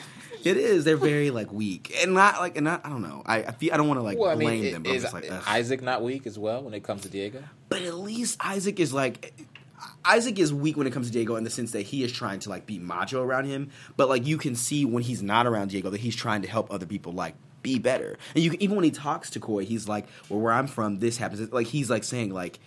[0.43, 0.83] It is.
[0.85, 2.85] They're very like weak, and not like, and not.
[2.85, 3.23] I don't know.
[3.25, 4.95] I I, feel, I don't want to like Well, I blame mean, them, but I'm
[4.95, 5.31] is just like.
[5.47, 7.43] Isaac not weak as well when it comes to Diego?
[7.69, 9.33] But at least Isaac is like
[10.05, 12.39] Isaac is weak when it comes to Diego in the sense that he is trying
[12.39, 13.71] to like be macho around him.
[13.95, 16.71] But like you can see when he's not around Diego that he's trying to help
[16.71, 18.17] other people like be better.
[18.33, 20.99] And you can, even when he talks to Coy, he's like, "Well, where I'm from,
[20.99, 22.59] this happens." Like he's like saying like,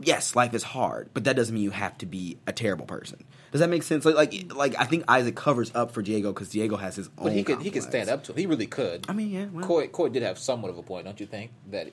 [0.00, 3.24] "Yes, life is hard, but that doesn't mean you have to be a terrible person."
[3.52, 4.04] Does that make sense?
[4.04, 7.24] Like, like, like I think Isaac covers up for Diego because Diego has his own.
[7.24, 8.38] But he could he could stand up to it.
[8.38, 9.06] He really could.
[9.08, 9.46] I mean, yeah.
[9.52, 11.50] Well, Coy, Coy did have somewhat of a point, don't you think?
[11.70, 11.92] That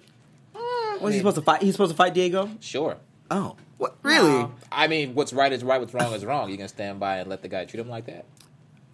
[0.56, 1.62] mm, was he supposed to fight?
[1.62, 2.50] He's supposed to fight Diego.
[2.60, 2.98] sure.
[3.32, 3.98] Oh, what?
[4.04, 4.30] Really?
[4.30, 4.52] No.
[4.72, 6.50] I mean, what's right is right, what's wrong is wrong.
[6.50, 8.26] You can stand by and let the guy treat him like that.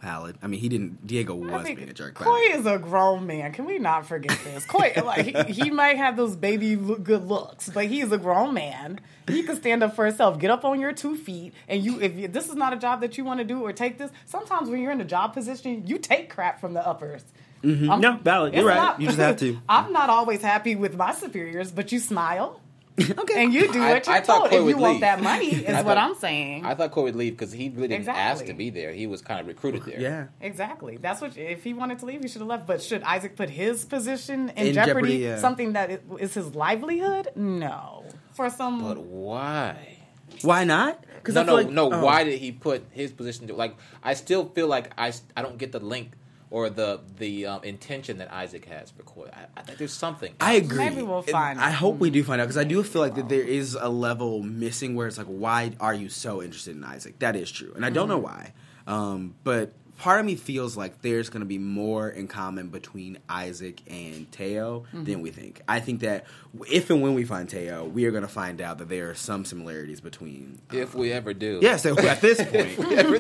[0.02, 0.38] Valid.
[0.42, 1.06] I mean, he didn't.
[1.06, 2.16] Diego was being a jerk.
[2.16, 3.52] Coy is a grown man.
[3.52, 4.66] Can we not forget this?
[4.66, 8.54] Coy, like he, he might have those baby look, good looks, but he's a grown
[8.54, 9.02] man.
[9.28, 10.40] He can stand up for himself.
[10.40, 12.00] Get up on your two feet, and you.
[12.00, 14.10] If you, this is not a job that you want to do or take this,
[14.26, 17.26] sometimes when you're in a job position, you take crap from the uppers.
[17.62, 18.00] Mm-hmm.
[18.00, 18.54] No, valid.
[18.54, 18.76] You're right.
[18.76, 19.60] not- You just have to.
[19.70, 22.62] I'm not always happy with my superiors, but you smile
[23.20, 23.44] okay.
[23.44, 24.50] and you do I- what you're I thought told.
[24.52, 25.02] Coy If would you want leave.
[25.02, 26.66] that money, is I what I'm saying.
[26.66, 28.92] I thought Coy would leave because he really didn't ask to be there.
[28.94, 30.00] He was kind of recruited there.
[30.00, 30.28] Yeah.
[30.42, 30.98] Exactly.
[30.98, 31.38] That's what.
[31.38, 32.68] If he wanted to leave, he should have left.
[32.68, 34.94] But should Isaac put his position in, In jeopardy?
[34.94, 35.38] jeopardy, yeah.
[35.40, 37.30] Something that is his livelihood?
[37.36, 38.06] No.
[38.34, 38.82] For some.
[38.84, 39.98] But why?
[40.42, 41.04] Why not?
[41.16, 41.94] Because No, I feel no, like, no.
[41.94, 42.06] oh.
[42.06, 43.48] Why did he put his position?
[43.48, 46.12] To, like, I still feel like I, I don't get the link
[46.52, 49.30] or the the um, intention that Isaac has for Coy.
[49.34, 50.34] I, I think there's something.
[50.40, 50.78] I agree.
[50.78, 51.76] Maybe we'll And find I out.
[51.76, 54.42] hope we do find out because I do feel like that there is a level
[54.44, 57.20] missing where it's like, why are you so interested in Isaac?
[57.20, 58.54] That is true, and I don't know why.
[58.88, 63.20] Um, but part of me feels like there's going to be more in common between
[63.30, 65.62] Isaac and Teo than we think.
[65.68, 66.26] I think that
[66.72, 69.14] if and when we find Teo, we are going to find out that there are
[69.16, 70.60] some similarities between.
[70.74, 71.60] uh, if we ever do.
[71.62, 72.70] Yes, at this point,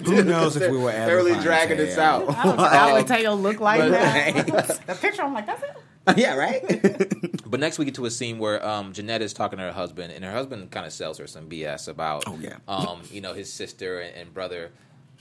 [0.08, 1.86] who knows if we will ever They're really dragging Teo.
[1.86, 2.30] this out.
[2.30, 4.80] I don't know how would Teo look like But- that.
[4.88, 5.78] the picture, I'm like, that's it.
[6.18, 6.64] yeah, right.
[7.46, 10.14] But next we get to a scene where um, Jeanette is talking to her husband,
[10.14, 12.58] and her husband kind of sells her some BS about, Oh, yeah.
[12.68, 14.72] um, you know, his sister and, and brother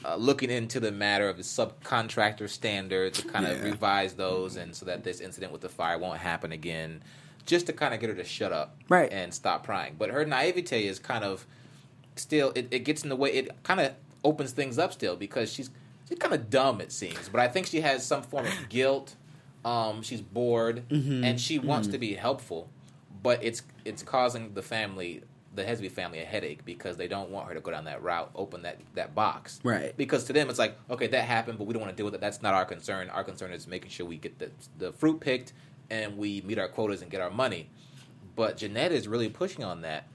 [0.04, 3.64] uh, looking into the matter of the subcontractor standards to kind of Yeah.
[3.64, 7.02] revise those, and so that this incident with the fire won't happen again,
[7.46, 9.10] just to kind of get her to shut up Right.
[9.12, 9.96] and stop prying.
[9.98, 11.46] But her naivete is kind of
[12.16, 13.30] still it, it gets in the way.
[13.32, 13.92] It kind of
[14.24, 15.70] opens things up still because she's
[16.08, 19.14] she's kind of dumb it seems, but I think she has some form of guilt.
[19.64, 21.24] Um, she's bored Mm-hmm.
[21.24, 22.68] and she wants to be helpful,
[23.22, 25.22] but it's it's causing the family,
[25.58, 28.30] the Hesby family, a headache because they don't want her to go down that route,
[28.34, 29.96] open that that box, Right.
[29.96, 32.14] Because to them it's like, okay, that happened, but we don't want to deal with
[32.14, 32.20] it.
[32.20, 33.10] That's not our concern.
[33.10, 35.52] Our concern is making sure we get the the fruit picked
[35.90, 37.70] and we meet our quotas and get our money.
[38.36, 40.06] But Jeanette is really pushing on that,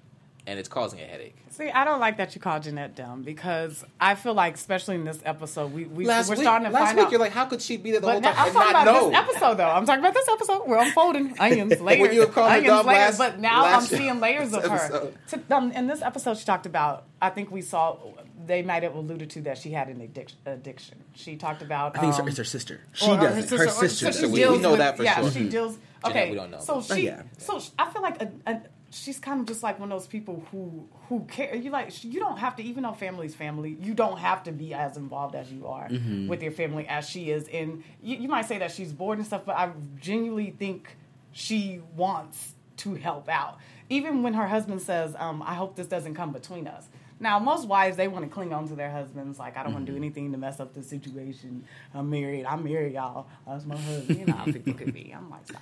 [0.46, 1.36] and it's causing a headache.
[1.52, 5.04] See, I don't like that you call Jeanette dumb because I feel like, especially in
[5.06, 7.12] this episode, we, we, Last we're week, starting to last find week out.
[7.12, 8.74] you're like, how could she be there the But whole now, time I'm and talking
[8.74, 9.10] not about know?
[9.10, 9.70] this episode, though.
[9.70, 10.64] I'm talking about this episode.
[10.68, 12.14] We're unfolding onions, layers.
[12.14, 13.00] you were calling her onions, dumb layers.
[13.00, 15.12] last- but now last I'm seeing layers of her.
[15.30, 17.06] To, um, in this episode, she talked about.
[17.22, 17.98] I think we saw.
[18.46, 20.98] They might have alluded to that she had an addic- addiction.
[21.16, 21.96] She talked about.
[21.96, 22.82] I think it's, um, her, it's her sister.
[22.92, 23.58] She or does it.
[23.58, 24.12] Her or- so sister.
[24.12, 24.52] she does we- it.
[24.52, 25.06] we know with- that for sure.
[25.06, 25.32] yeah, sure.
[25.32, 25.78] she deals.
[26.04, 26.60] Jeanette, Okay, we don't know.
[26.60, 27.22] so Oh, she, yeah.
[27.38, 28.62] so I feel like a, a,
[28.94, 31.56] she's kind of just like one of those people who who care.
[31.56, 34.74] You like you don't have to even though family's family, you don't have to be
[34.74, 36.28] as involved as you are Mm-hmm.
[36.28, 37.48] with your family as she is.
[37.50, 40.96] And you, you might say that she's bored and stuff, but I genuinely think
[41.32, 43.58] she wants to help out.
[43.90, 46.88] Even when her husband says, um, "I hope this doesn't come between us."
[47.20, 49.40] Now, most wives they want to cling on to their husbands.
[49.40, 51.64] Like, I don't want to do anything to mess up the situation.
[51.94, 52.46] I'm married.
[52.46, 53.28] I'm married, y'all.
[53.48, 54.20] That's my husband.
[54.20, 55.14] You know how people could be.
[55.16, 55.62] I'm like, stop.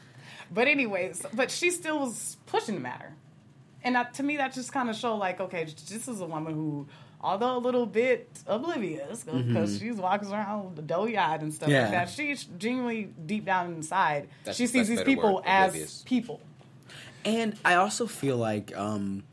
[0.52, 3.14] But anyways, but she still was pushing the matter,
[3.84, 6.54] and that, to me, that just kind of showed like, okay, this is a woman
[6.54, 6.88] who,
[7.22, 11.84] although a little bit oblivious, because she's walking around doughy eyed and stuff Yeah.
[11.84, 16.04] like that, she's genuinely deep down inside, That's- she sees these people word, as oblivious.
[16.06, 16.42] people.
[17.24, 19.24] And I also feel like um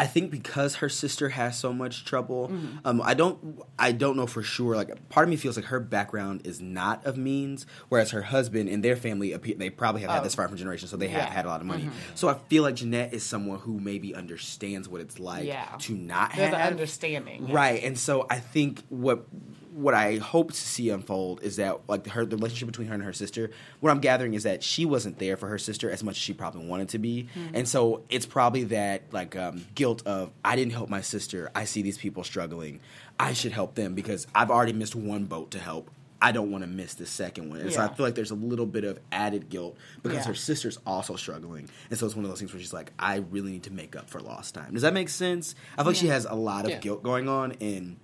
[0.00, 2.78] I think because her sister has so much trouble, Mm-hmm.
[2.86, 4.74] um, I don't, I don't know for sure.
[4.74, 8.68] Like, part of me feels like her background is not of means, whereas her husband
[8.70, 10.24] and their family they probably have had Oh.
[10.24, 11.30] this far from generation, so they have Yeah.
[11.30, 11.82] had a lot of money.
[11.84, 12.14] Mm-hmm.
[12.14, 15.66] So I feel like Jeanette is someone who maybe understands what it's like Yeah.
[15.80, 17.52] to not There's have an understanding.
[17.52, 19.26] Right, and so I think what
[19.72, 23.02] what I hope to see unfold is that like her the relationship between her and
[23.04, 23.50] her sister.
[23.80, 26.32] What I'm gathering is that she wasn't there for her sister as much as she
[26.32, 30.72] probably wanted to be, and so it's probably that like um, guilt of I didn't
[30.72, 31.50] help my sister.
[31.54, 32.80] I see these people struggling.
[33.18, 35.90] I should help them because I've already missed one boat to help.
[36.22, 38.34] I don't want to miss the second one, and so I feel like there's a
[38.34, 40.24] little bit of added guilt because Yeah.
[40.26, 43.16] her sister's also struggling, and so it's one of those things where she's like, I
[43.30, 44.74] really need to make up for lost time.
[44.74, 45.54] Does that make sense?
[45.78, 46.78] I feel like she has a lot of Yeah.
[46.80, 47.96] guilt going on and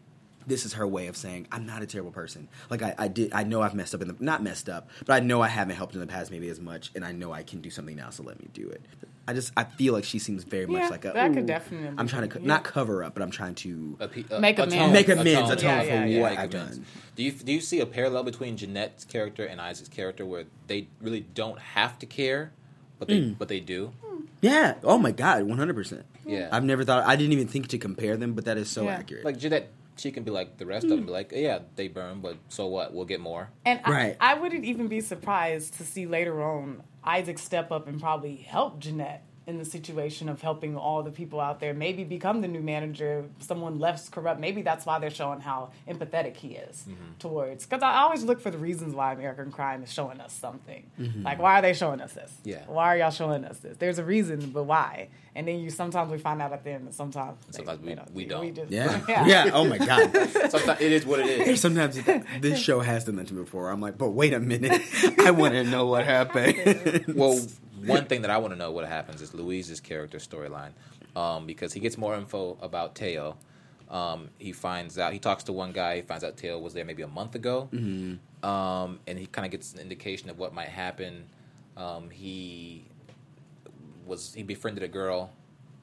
[0.46, 3.32] this is her way of saying i'm not a terrible person like I, I did
[3.32, 5.76] i know i've messed up in the not messed up but i know i haven't
[5.76, 8.11] helped in the past maybe as much and i know i can do something now
[8.11, 8.80] so let me do it
[9.28, 11.90] i just i feel like she seems very Yeah, much like a that could definitely
[11.98, 14.59] i'm trying to co- be- not cover up but i'm trying to Appe- uh, Make
[14.59, 14.92] atone- amends.
[14.92, 16.76] Make amends, atone for what make I've amends.
[16.78, 16.87] done.
[17.16, 20.88] Do you do you see a parallel between Jeanette's character and Isaac's character where they
[21.00, 22.52] really don't have to care,
[22.98, 23.92] but they but they do?
[24.42, 26.48] yeah oh my god 100% Yeah.
[26.52, 28.96] i've never thought i didn't even think to compare them but that is so Yeah.
[28.96, 31.14] accurate Like Jeanette, she can be like the rest of them, be mm.
[31.14, 32.92] like, yeah, they burn, but so what?
[32.94, 33.50] We'll get more.
[33.64, 34.16] And Right.
[34.20, 38.37] I, I wouldn't even be surprised to see later on Isaac step up and probably
[38.37, 41.72] help Jeanette in the situation of helping all the people out there.
[41.72, 44.40] Maybe become the new manager, someone less corrupt.
[44.40, 47.12] Maybe that's why they're showing how empathetic he is mm-hmm.
[47.20, 47.64] towards.
[47.64, 50.85] Because I always look for the reasons why American crime is showing us something.
[51.00, 51.22] Mm-hmm.
[51.22, 52.32] Like, why are they showing us this?
[52.42, 52.64] Yeah.
[52.66, 53.76] Why are y'all showing us this?
[53.76, 55.09] There's a reason, but why?
[55.37, 57.94] And then you sometimes we find out at the end, and sometimes they- Sometimes we-
[57.94, 58.40] they we don't.
[58.40, 60.11] we just, yeah yeah oh my god
[60.50, 61.61] Sometimes it is what it is.
[61.61, 62.00] Sometimes
[62.40, 63.70] this show has done that to me before.
[63.70, 64.80] I'm like, but wait a minute,
[65.20, 67.04] I want to know what happened.
[67.14, 67.38] Well,
[67.87, 70.72] one thing that I want to know what happens is Luis's character storyline,
[71.14, 73.37] um, because he gets more info about Teo.
[73.88, 75.96] Um, he finds out he talks to one guy.
[75.96, 78.46] He finds out Teo was there maybe a month ago, Mm-hmm.
[78.49, 81.27] um, and he kind of gets an indication of what might happen.
[81.77, 82.85] Um, he
[84.07, 85.31] was he befriended a girl.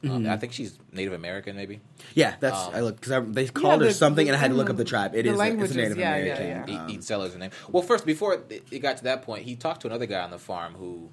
[0.03, 0.29] Um, Mm-hmm.
[0.31, 1.79] I think she's Native American, maybe.
[2.13, 4.51] yeah, that's Um, I look because they called her the- something, the- and I had
[4.51, 5.15] to look up the tribe.
[5.15, 6.73] It the is a, it's a Native yeah, yeah, American.
[6.73, 6.75] yeah.
[6.75, 7.51] E- um, Eat Sellers' name.
[7.71, 10.29] Well, first before it, it got to that point, he talked to another guy on
[10.31, 11.09] the farm who,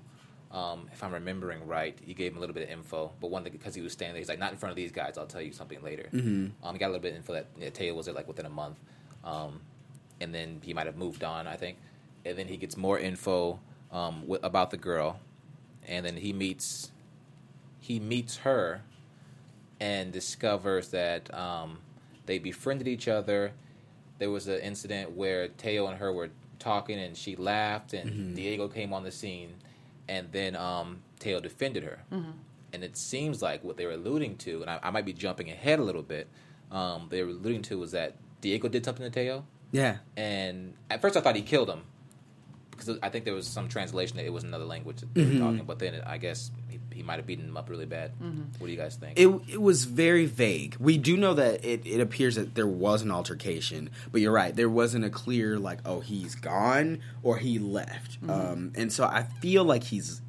[0.51, 3.13] um, if I'm remembering right, he gave him a little bit of info.
[3.21, 4.91] But one thing because he was standing there, he's like, "Not in front of these
[4.93, 5.17] guys.
[5.17, 6.67] I'll tell you something later." Mm-hmm.
[6.67, 8.27] Um, he got a little bit of info that you know, Teo was there like
[8.27, 8.79] within a month,
[9.25, 9.61] um,
[10.21, 11.79] and then he might have moved on, I think.
[12.25, 13.61] And then he gets more info
[13.93, 15.21] um, wi- about the girl,
[15.87, 16.91] and then he meets
[17.81, 18.83] he meets her
[19.81, 21.79] and discovers that um,
[22.27, 23.53] they befriended each other.
[24.19, 28.69] There was an incident where Teo and her were talking, and she laughed, and Diego
[28.69, 29.55] came on the scene,
[30.11, 31.99] and then um, Teo defended her.
[32.73, 35.49] And it seems like what they were alluding to, and I, I might be jumping
[35.51, 36.29] ahead a little bit.
[36.71, 41.01] Um, they were alluding to was that Diego did something to Teo, yeah, and at
[41.01, 41.83] first I thought he killed him
[42.71, 45.39] because I think there was some translation that it was another language that they were
[45.39, 46.51] talking, but then I guess
[47.01, 48.13] he, he might have beaten him up really bad.
[48.59, 49.19] What do you guys think?
[49.19, 50.77] it it was very vague.
[50.79, 54.55] We do know that it, it appears that there was an altercation, but you're right.
[54.55, 58.19] There wasn't a clear like, oh, he's gone or he left.
[58.29, 60.21] Um, and so I feel like he's.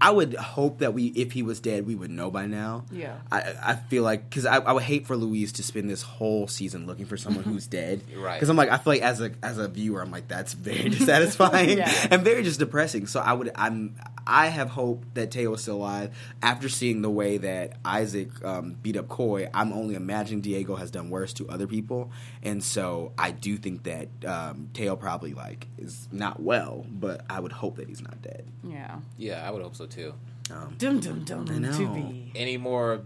[0.00, 2.84] I would hope that we, if he was dead, we would know by now.
[2.92, 3.16] Yeah.
[3.32, 6.46] I, I feel like because I, I would hate for Luis to spend this whole
[6.46, 8.04] season looking for someone who's dead.
[8.16, 8.34] Right.
[8.36, 10.88] Because I'm like, I feel like as a as a viewer, I'm like, that's very
[10.96, 12.06] dissatisfying Yeah.
[12.12, 13.08] and very just depressing.
[13.08, 13.96] So I would, I'm,
[14.28, 16.14] I have hope that Teo is still alive.
[16.42, 20.90] After seeing the way that Isaac um, beat up Coy, I'm only imagining Diego has
[20.90, 22.12] done worse to other people,
[22.42, 27.40] and so I do think that um, Teo probably like is not well, but I
[27.40, 28.44] would hope that he's not dead.
[28.62, 28.98] Yeah.
[29.16, 30.12] yeah, I would hope so too.
[30.50, 31.46] Um, Dum dum dum.
[31.50, 31.72] I know.
[31.72, 32.30] To be.
[32.36, 33.00] Any more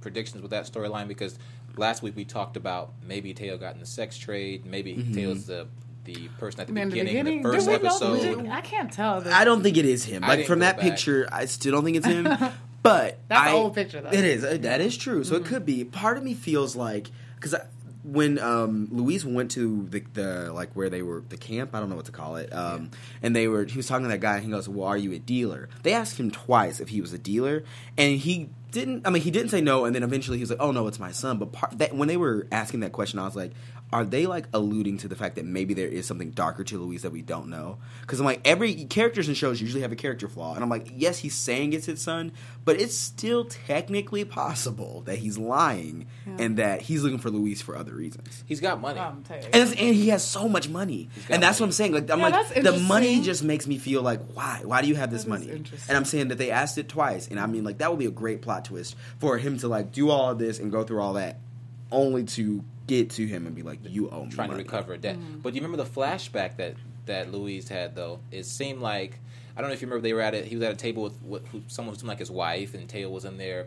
[0.00, 1.08] predictions with that storyline?
[1.08, 1.38] Because
[1.76, 4.64] last week we talked about maybe Teo got in the sex trade.
[4.66, 5.66] Maybe Teo's the
[6.06, 8.46] the person at the In the beginning, beginning, the first did we know- episode.
[8.48, 9.20] I can't tell.
[9.20, 10.24] The, I don't think it is him.
[10.24, 10.84] I Like from that back.
[10.84, 12.26] picture, I still don't think it's him.
[12.82, 14.10] But That's an I- old picture, though.
[14.10, 14.44] It is.
[14.44, 15.24] Uh, That is true.
[15.24, 15.84] So it could be.
[15.84, 17.52] Part of me feels like because
[18.04, 21.90] when um, Luis went to the, the like where they were the camp, I don't
[21.90, 22.92] know what to call it, um,
[23.24, 25.10] and they were he was talking to that guy and he goes, "Well, are you
[25.14, 27.64] a dealer?" They asked him twice if he was a dealer,
[27.98, 29.04] and he didn't.
[29.04, 31.00] I mean, he didn't say no, and then eventually he was like, "Oh no, it's
[31.00, 33.50] my son." But part, that when they were asking that question, I was like.
[33.92, 37.02] Are they like alluding to the fact that maybe there is something darker to Luis
[37.02, 37.78] that we don't know?
[38.00, 40.92] Because I'm like, every characters in shows usually have a character flaw, and I'm like,
[40.92, 42.32] yes, he's saying it's his son,
[42.64, 47.76] but it's still technically possible that he's lying and that he's looking for Luis for
[47.76, 48.42] other reasons.
[48.46, 48.98] He's got money.
[48.98, 49.22] Um.
[49.30, 51.66] And, and he has so much money, and that's what.
[51.66, 51.92] I'm saying.
[51.92, 54.62] Like I'm Yeah, like the money just makes me feel like why?
[54.64, 55.64] Why do you have this That is money?
[55.88, 58.06] And I'm saying that they asked it twice, and I mean like that would be
[58.06, 61.00] a great plot twist for him to like do all of this and go through
[61.00, 61.38] all that,
[61.92, 64.62] only to get to him and be like, you owe me trying money.
[64.62, 65.16] to recover a debt.
[65.16, 65.38] Mm-hmm.
[65.40, 66.74] But you remember the flashback that
[67.06, 68.20] that Luis had though?
[68.30, 69.18] It seemed like
[69.56, 70.44] I don't know if you remember they were at it.
[70.44, 72.88] He was at a table with, with who, someone who seemed like his wife, and
[72.88, 73.66] Taylor was in there.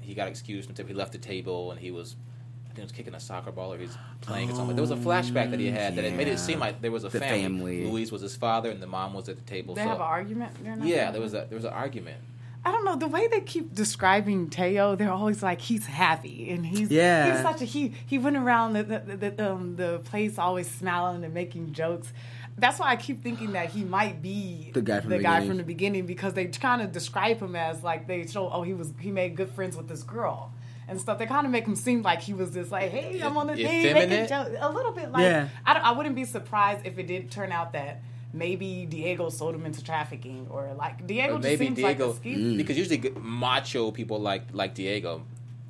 [0.00, 2.16] He got excused until he left the table, and he was.
[2.64, 4.76] I think he was kicking a soccer ball or he was playing or something.
[4.76, 7.04] There was a flashback that he had that it made it seem like there was
[7.04, 7.42] a The family.
[7.42, 7.90] family.
[7.90, 9.74] Luis was his father, and the mom was at the table.
[9.74, 10.52] they so have an argument.
[10.62, 11.44] They're yeah, there was it?
[11.44, 12.18] a there was an argument.
[12.66, 14.96] I don't know the way they keep describing Teo.
[14.96, 17.32] They're always like he's happy and he's Yeah.
[17.32, 17.94] He's such a he.
[18.04, 22.12] He went around the the, the, um, the place always smiling and making jokes.
[22.58, 25.34] That's why I keep thinking that he might be The guy from the the guy
[25.34, 25.48] beginning.
[25.48, 28.74] from the beginning because they kind of describe him as like they show oh he
[28.74, 30.50] was he made good friends with this girl
[30.88, 31.18] and stuff.
[31.18, 33.54] They kind of make him seem like he was just like hey I'm on the
[33.56, 35.48] thing making jokes a little bit like Yeah.
[35.64, 38.02] I, don't- I wouldn't be surprised if it did turn out that.
[38.36, 42.14] Maybe Diego sold him into trafficking, or like Diego Or just maybe seems Diego, like
[42.14, 42.56] a ski.
[42.56, 45.22] because usually macho people like like Diego,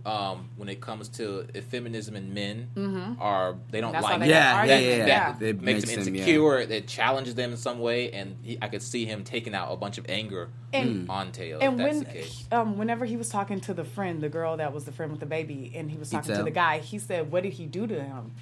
[0.04, 4.02] um, when it comes to feminism and men, are they don't Mm-hmm.
[4.02, 4.28] That's like they.
[4.30, 5.32] Yeah, yeah, yeah, yeah.
[5.32, 6.20] that It makes, them him him, yeah.
[6.22, 6.58] insecure.
[6.58, 9.76] It challenges them in some way, and he, I could see him taking out a
[9.76, 11.58] bunch of anger And- on Teo.
[11.60, 12.44] And if that's when, the case.
[12.52, 15.20] um, whenever he was talking to the friend, the girl that was the friend with
[15.20, 17.86] the baby, and he was talking to the guy, he said, "What did he do
[17.86, 18.32] to him?"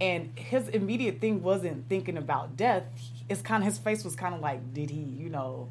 [0.00, 2.82] And his immediate thing wasn't thinking about death.
[3.28, 5.70] It's kind of his face was kind of like, "Did he, you know,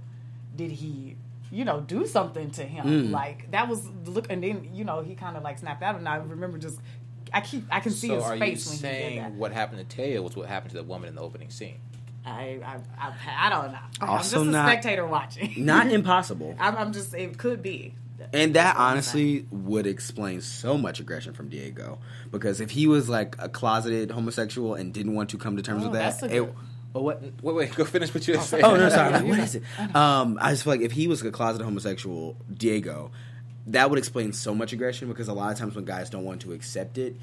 [0.55, 1.15] did he,
[1.51, 3.11] you know, do something to him?" Mm.
[3.11, 5.95] Like that was the look, and then you know he kind of like snapped out,
[5.95, 6.79] and I remember just.
[7.35, 7.65] I keep.
[7.71, 9.31] I can see So his are you face when he did that.
[9.31, 11.77] what happened to Teo was what happened to the woman in the opening scene?
[12.25, 13.13] I, I, I,
[13.47, 13.77] I don't know.
[14.01, 15.53] I'm Also just a not- spectator watching.
[15.65, 16.55] Not impossible.
[16.59, 17.13] I'm, I'm just.
[17.15, 17.95] It could be.
[18.33, 21.97] And that That's what I'm honestly would explain so much aggression from Diego.
[22.31, 25.81] Because if he was like a closeted homosexual and didn't want to come to terms
[25.83, 26.55] Oh, with that, that's a it, good-
[26.93, 27.21] well, what?
[27.41, 28.63] Wait, wait, go finish what you were saying.
[28.63, 29.23] Oh no, sorry.
[29.29, 29.63] what is it?
[29.95, 33.11] Um, I just feel like if he was a closeted homosexual, Diego,
[33.67, 35.07] that would explain so much aggression.
[35.07, 37.15] Because a lot of times when guys don't want to accept it,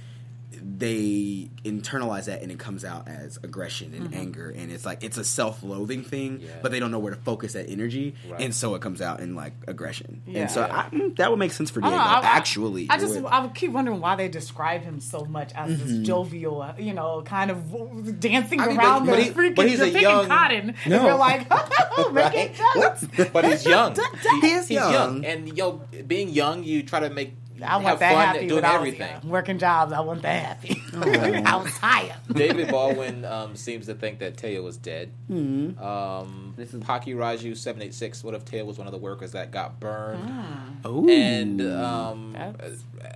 [0.52, 5.16] they internalize that and it comes out as aggression and anger, and it's like it's
[5.18, 6.50] a self-loathing thing, Yeah.
[6.62, 8.40] but they don't know where to focus that energy, Right.
[8.40, 10.22] and so it comes out in like aggression.
[10.26, 10.40] Yeah.
[10.42, 11.96] And so I, mm, that would make sense for I Diego.
[11.96, 13.24] don't know, I- I- actually, I just would.
[13.26, 15.86] I would keep wondering why they describe him so much as Mm-hmm.
[15.98, 19.30] this jovial, uh, you know, kind of dancing I mean, around but- but the he-
[19.30, 20.74] freaking but he's a picking young- cotton.
[20.86, 20.96] No.
[20.96, 21.48] And we're like,
[22.12, 23.04] making jokes.
[23.32, 23.96] but he's young.
[24.40, 25.24] He is he's young.
[25.24, 28.54] and yo, being young, you try to make I have want that fun happy doing
[28.62, 29.10] when I was everything.
[29.22, 29.28] young.
[29.30, 29.92] working jobs.
[29.92, 30.82] I want that happy.
[30.94, 32.16] I was tired.
[32.32, 35.10] David Baldwin um, seems to think that Teo was dead.
[35.30, 35.82] Mm-hmm.
[35.82, 38.22] Um, Paki Raju seven eight six.
[38.24, 40.28] What if Teo was one of the workers that got burned?
[40.30, 40.86] Hmm.
[40.88, 41.08] Ooh.
[41.08, 42.36] And um,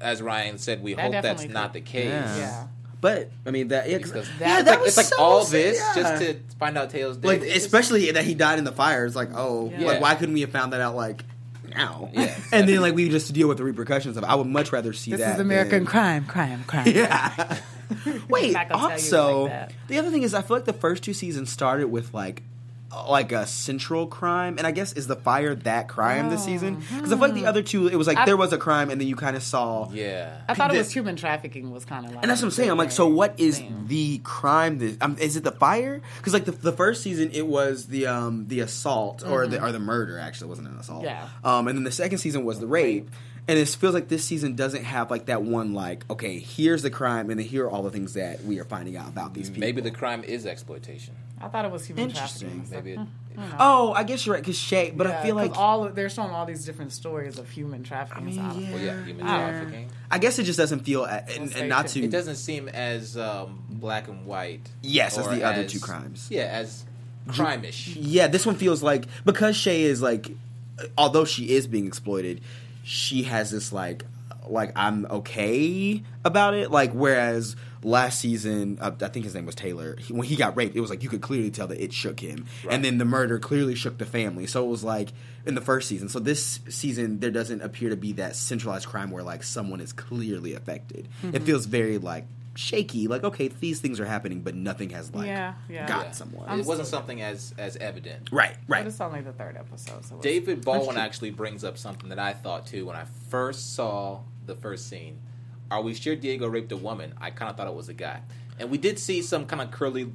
[0.01, 2.07] as Ryan said, we That hope that's definitely not the case.
[2.11, 2.37] Yeah.
[2.39, 2.67] Yeah.
[3.01, 5.17] but I mean that yeah, 'cause- Because yeah, it's that like, was it's like so
[5.23, 5.95] all sad, this yeah.
[6.03, 7.29] just to find out Teo's dead.
[7.29, 9.05] like especially that he died in the fire.
[9.05, 9.87] It's like, oh, Yeah.
[9.89, 11.25] like why couldn't we have found that out like
[11.69, 12.11] now?
[12.13, 14.25] Yeah, and then like we just deal with the repercussions of.
[14.25, 15.35] I would much rather see that This that.
[15.35, 16.87] is American than- crime, crime, crime.
[16.89, 17.59] Yeah.
[18.29, 18.53] Wait.
[18.53, 21.03] not gonna tell you Also, like the other thing is, I feel like the first
[21.03, 22.43] two seasons started with like.
[23.09, 26.77] Like a central crime, and I guess is the fire that crime this season?
[26.77, 28.59] Because I feel like the other two, it was like Oh, I- there was a
[28.59, 30.41] crime, and then you kind of saw yeah.
[30.49, 32.53] I thought it The- was human trafficking was kind of like, And that's what I'm
[32.53, 32.71] saying.
[32.71, 34.79] I'm like, so what is the crime?
[34.79, 36.01] This um, is it the fire?
[36.19, 39.73] Because like the, the first season, it was the um the assault or the or
[39.73, 40.19] the murder.
[40.19, 41.05] Actually, wasn't an assault.
[41.05, 41.29] Yeah.
[41.45, 43.11] Um, and then the second season was the rape.
[43.47, 46.89] And it feels like this season doesn't have like that one like okay, here's the
[46.91, 49.51] crime, and then here are all the things that we are finding out about these
[49.51, 49.61] people.
[49.61, 51.15] Maybe the crime is exploitation.
[51.41, 52.49] I thought it was human Interesting.
[52.65, 52.85] trafficking.
[52.85, 53.09] Maybe it,
[53.59, 54.43] Oh, I guess you're right.
[54.43, 57.51] Because Shae, but I feel like all of, they're showing all these different stories of
[57.51, 58.23] human trafficking.
[58.23, 58.71] I mean, so I don't- yeah.
[58.73, 59.51] well, yeah, human Yeah.
[59.51, 59.91] trafficking.
[60.11, 62.05] I guess it just doesn't feel uh, and, and not tuned.
[62.05, 64.61] to It doesn't seem as um, black and white.
[64.83, 66.29] Yes, as or the other two crimes.
[66.31, 66.85] Yeah, as
[67.29, 67.97] crime-ish.
[67.97, 70.31] Yeah, this one feels like because Shae is like,
[70.97, 72.41] although she is being exploited,
[72.85, 74.05] she has this like,
[74.47, 76.71] like I'm okay about it.
[76.71, 79.97] Like whereas last season, uh, I think his name was Taylor.
[80.01, 82.19] He, when he got raped, it was like you could clearly tell that it shook
[82.21, 82.75] him, Right.
[82.75, 84.47] and then the murder clearly shook the family.
[84.47, 85.11] So it was like
[85.47, 86.09] in the first season.
[86.09, 89.93] So this season, there doesn't appear to be that centralized crime where like someone is
[89.93, 91.09] clearly affected.
[91.33, 92.27] It feels very like
[92.57, 93.09] shaky.
[93.09, 95.87] Like, okay, these things are happening, but nothing has like Yeah, yeah.
[95.89, 96.11] got Yeah.
[96.13, 96.45] someone.
[96.49, 98.31] I'm it wasn't still- something as as evident.
[98.33, 98.87] right, But right.
[98.87, 100.05] it's only the third episode.
[100.05, 104.21] So David Baldwin actually brings up something that I thought too when I first saw
[104.47, 105.19] the first scene.
[105.71, 107.15] Are we sure Diego raped a woman?
[107.21, 108.21] I kind of thought it was a guy,
[108.59, 110.13] and we did see some kind of curly,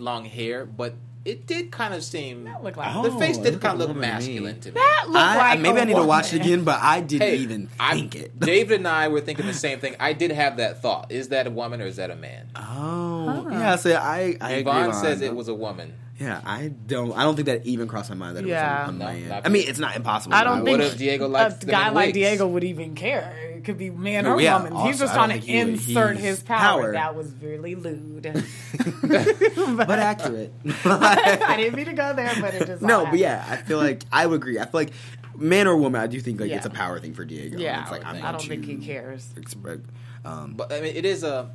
[0.00, 0.94] long hair, but
[1.24, 3.90] it did kind of seem That looked like the Oh, face did kind of look
[3.90, 4.00] a me.
[4.00, 4.74] masculine to me.
[4.74, 7.28] that looked I, like maybe I I need to watch it again, but I didn't
[7.28, 8.38] Hey, even I- think it.
[8.40, 9.94] David and I were thinking the same thing.
[10.00, 12.48] I did have that thought: is that a woman or is that a man?
[12.56, 13.76] oh, yeah.
[13.76, 14.94] So I, I Yvonne Vaughn.
[15.02, 15.92] says it was a woman.
[16.18, 17.12] Yeah, I don't.
[17.16, 18.84] I don't think that even crossed my mind that Yeah.
[18.84, 19.28] it was a, a No, man.
[19.28, 20.34] not I mean, it's not impossible.
[20.34, 22.14] I don't think What if Diego likes a guy like wigs?
[22.14, 23.52] Diego would even care.
[23.56, 24.72] It could be man No, or yeah, woman.
[24.72, 26.58] also, He's just trying to think he would- insert his power.
[26.82, 26.92] power.
[26.92, 28.22] That was really lewd.
[29.02, 30.52] but accurate.
[30.84, 33.78] I didn't mean to go there, but it just no, all but yeah, I feel
[33.78, 34.58] like I would agree.
[34.58, 34.90] I feel like
[35.36, 36.56] man or woman, I do think like Yeah.
[36.56, 37.58] it's a power thing for Diego.
[37.58, 39.32] Yeah, it's like I'm I I don't think he cares.
[39.36, 39.88] Expect,
[40.24, 41.50] um, But I mean, it is a,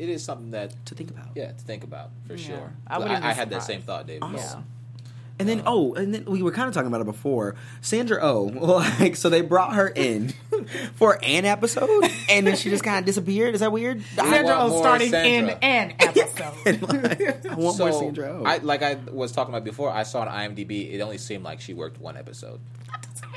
[0.00, 1.28] it is something that to think about.
[1.34, 2.46] yeah to think about for Yeah.
[2.46, 2.72] sure.
[2.86, 4.22] I I, I, had that same thought, David.
[4.22, 4.60] Awesome.
[4.60, 4.64] Yeah.
[5.38, 7.54] And then oh, and then we were kind of talking about it before.
[7.80, 8.42] Sandra Oh,
[9.00, 10.34] like so they brought her in
[10.96, 13.54] for an episode, and then she just kind of disappeared.
[13.54, 14.02] Is that weird?
[14.16, 15.54] Sandra want Oh starting Sandra.
[15.54, 17.48] in an episode.
[17.50, 18.44] I want so, more Sandra Oh.
[18.44, 19.90] I like I was talking about before.
[19.90, 20.92] I saw on IMDb.
[20.92, 22.60] It only seemed like she worked one episode.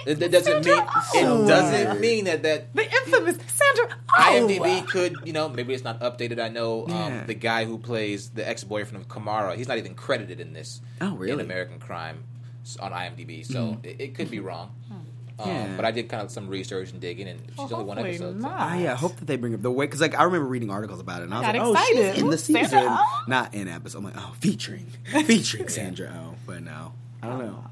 [0.05, 0.75] It, it doesn't mean
[1.15, 1.43] Oh.
[1.43, 4.21] it doesn't mean that that the infamous Sandra Oh.
[4.21, 6.39] IMDb could you know maybe it's not updated.
[6.39, 7.23] I know um, Yeah.
[7.25, 9.55] the guy who plays the ex boyfriend of Kimara.
[9.55, 10.81] He's not even credited in this.
[11.01, 11.33] Oh, really?
[11.33, 11.39] In?
[11.41, 12.23] American Crime
[12.79, 14.71] on IMDb, so it, it could be wrong.
[15.39, 15.73] Um, Yeah.
[15.75, 18.15] But I did kind of some research and digging, and she's Well, only one hopefully
[18.15, 18.41] episode.
[18.41, 18.55] so- not.
[18.59, 20.69] Ah, yeah, I hope that they bring up the way because like I remember reading
[20.69, 22.13] articles about it and I was got like, oh, excited.
[22.13, 23.23] she's in the Ooh, Sandra season, Oh.
[23.27, 23.97] not in episode.
[23.97, 24.85] I'm like, oh, featuring,
[25.25, 26.93] featuring Sandra Oh, but no,
[27.23, 27.63] I don't know.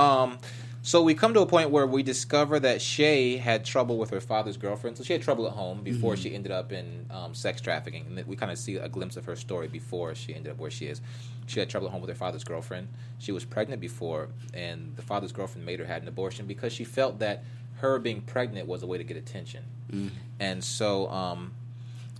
[0.00, 0.38] Um,
[0.86, 4.20] so we come to a point where we discover that Shae had trouble with her
[4.20, 4.98] father's girlfriend.
[4.98, 6.22] So she had trouble at home before Mm-hmm.
[6.22, 9.24] she ended up in um, sex trafficking, and we kind of see a glimpse of
[9.24, 11.00] her story before she ended up where she is.
[11.46, 12.88] She had trouble at home with her father's girlfriend.
[13.18, 16.84] She was pregnant before, and the father's girlfriend made her had an abortion because she
[16.84, 17.44] felt that
[17.76, 19.64] her being pregnant was a way to get attention.
[19.90, 20.10] Mm.
[20.38, 21.54] And so um,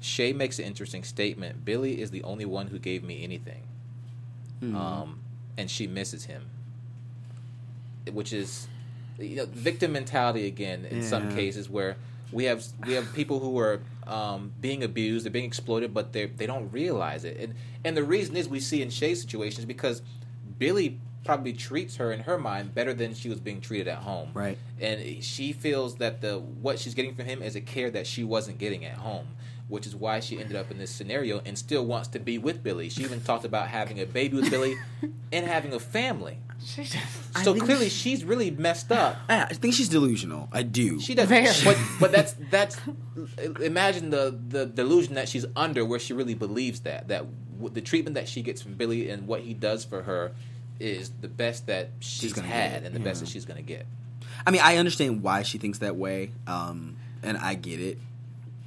[0.01, 1.67] Shae makes an interesting statement.
[1.67, 3.63] Billy is the only one who gave me anything,
[4.61, 4.75] Hmm.
[4.75, 5.21] um,
[5.59, 6.45] and she misses him
[8.13, 8.69] which is
[9.19, 11.97] you know victim mentality again in some cases where
[12.33, 16.27] we have we have people who are um, being abused, they're being exploited, but they
[16.27, 17.39] they don't realize it.
[17.39, 20.03] And and the reason is we see in Shae's situations because
[20.59, 24.29] Billy probably treats her in her mind better than she was being treated at home.
[24.35, 24.59] Right.
[24.81, 28.25] And she feels that the what she's getting from him is a care that she
[28.25, 29.29] wasn't getting at home.
[29.69, 32.63] Which is why she ended up in this scenario and still wants to be with
[32.63, 32.91] Billy.
[32.91, 34.77] She even talked about having a baby with Billy
[35.33, 36.39] and having a family.
[36.63, 36.97] She just,
[37.43, 39.17] So clearly, she- she's really messed up.
[39.29, 40.49] I I think she's delusional.
[40.53, 41.01] I do.
[41.01, 41.49] She does, Very.
[41.65, 42.77] but but that's that's
[43.61, 47.25] imagine the the delusion that she's under, where she really believes that that
[47.57, 50.33] w- the treatment that she gets from Billy and what he does for her
[50.81, 53.87] is the best that she's, gonna had and the best that she's going to get.
[54.47, 57.99] I mean, I understand why she thinks that way, um, and I get it.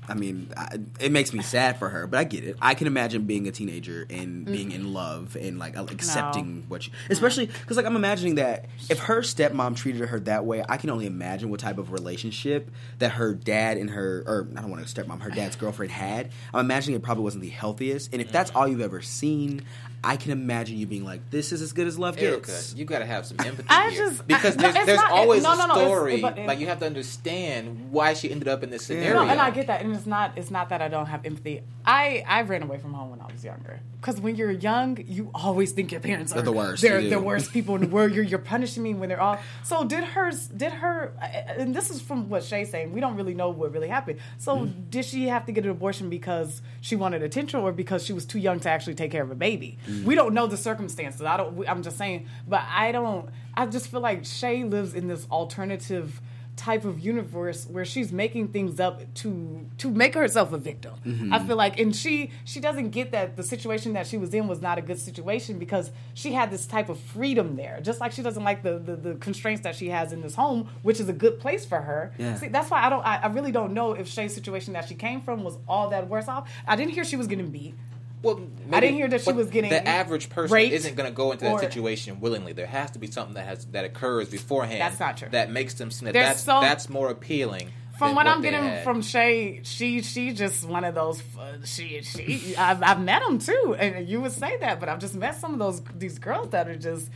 [0.10, 2.58] I mean, I, it makes me sad for her, but I get it.
[2.62, 4.94] I can imagine being a teenager and being in mm-hmm.
[4.94, 7.12] love and like uh, accepting what she, mm-hmm.
[7.12, 10.90] especially because like I'm imagining that if her stepmom treated her that way, I can
[10.90, 14.88] only imagine what type of relationship that her dad and her, or I don't want
[14.88, 16.32] to stepmom, her dad's girlfriend had.
[16.54, 18.32] I'm imagining it probably wasn't the healthiest, and if mm.
[18.32, 19.64] that's all you've ever seen,
[20.04, 22.86] I can imagine you being like, "This is as good as love Erica, gets." you
[22.86, 25.44] got to have some empathy I here just- because I- there's, it's there's not- always
[25.44, 26.22] no, a no, no, it's- story.
[26.22, 29.14] but it- like you have to understand why she ended up in this scenario.
[29.24, 31.62] No, and I get that, and it's not it's not that I don't have empathy.
[31.86, 35.32] I I ran away from home when I was younger because when you're young, you
[35.34, 38.12] always think your parents are They're the worst, They're the worst people in the world.
[38.14, 39.40] You're you're punishing me when they're all.
[39.64, 40.48] So did hers?
[40.48, 41.14] Did her?
[41.58, 42.94] And this is from what Shae's saying.
[42.94, 44.20] We don't really know what really happened.
[44.38, 44.90] So Mm.
[44.92, 48.26] did she have to get an abortion because she wanted attention, or because she was
[48.26, 49.78] too young to actually take care of a baby?
[49.88, 50.04] Mm.
[50.04, 51.22] We don't know the circumstances.
[51.22, 51.68] I don't.
[51.68, 53.30] I'm just saying, but I don't.
[53.56, 56.22] I just feel like Shae lives in this alternative
[56.58, 60.94] type of universe where she's making things up to to make herself a victim.
[61.06, 61.32] Mm-hmm.
[61.32, 64.48] I feel like and she she doesn't get that the situation that she was in
[64.48, 67.80] was not a good situation because she had this type of freedom there.
[67.82, 70.68] Just like she doesn't like the the, the constraints that she has in this home,
[70.82, 72.12] which is a good place for her.
[72.18, 72.36] Yeah.
[72.36, 74.96] See, that's why I don't I, I really don't know if Shae's situation that she
[74.96, 76.50] came from was all that worse off.
[76.68, 77.76] I didn't hear she was getting beat.
[78.24, 78.42] Well,
[78.72, 81.32] I didn't hear that she was getting The average person raped isn't going to go
[81.32, 82.54] into that situation willingly.
[82.54, 84.82] There has to be something that has that occurs beforehand.
[84.82, 85.30] That's not true.
[85.30, 87.72] That makes them that that's so- that's more appealing.
[87.98, 88.84] From than what, I'm getting had.
[88.84, 91.22] from Shae, she she just one of those.
[91.38, 95.00] Uh, she she I've, I've met them too, and you would say that, but I've
[95.00, 97.10] just met some of those these girls that are just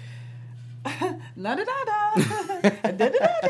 [1.35, 3.47] na da da da da da da da.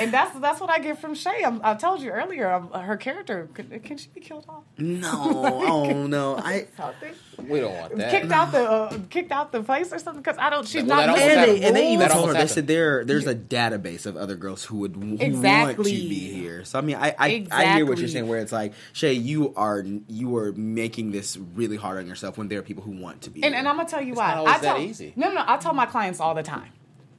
[0.00, 1.44] And that's that's what I get from Shae.
[1.44, 4.64] I'm, I told you earlier, um, her character can, can she be killed off?
[4.78, 6.66] No, oh no, I.
[6.76, 7.14] Something
[7.48, 8.10] We don't want that.
[8.10, 10.66] kicked out the uh, kicked out the place or something because I don't.
[10.66, 11.08] She's Well, not.
[11.10, 11.62] almost used And to happened.
[11.62, 14.36] they, and they even told her almost they said there there's a database of other
[14.36, 15.92] girls who would who want to Exactly.
[16.08, 16.64] be here.
[16.64, 18.28] So I mean, I I, I hear what you're saying.
[18.28, 22.48] Where it's like, Shae, you are you are making this really hard on yourself when
[22.48, 23.42] there are people who want to be.
[23.42, 23.58] And, here.
[23.58, 24.34] and I'm gonna tell you It's why.
[24.36, 25.12] not I tell, that easy.
[25.16, 25.44] No, no, no.
[25.46, 26.70] I tell my clients all the time.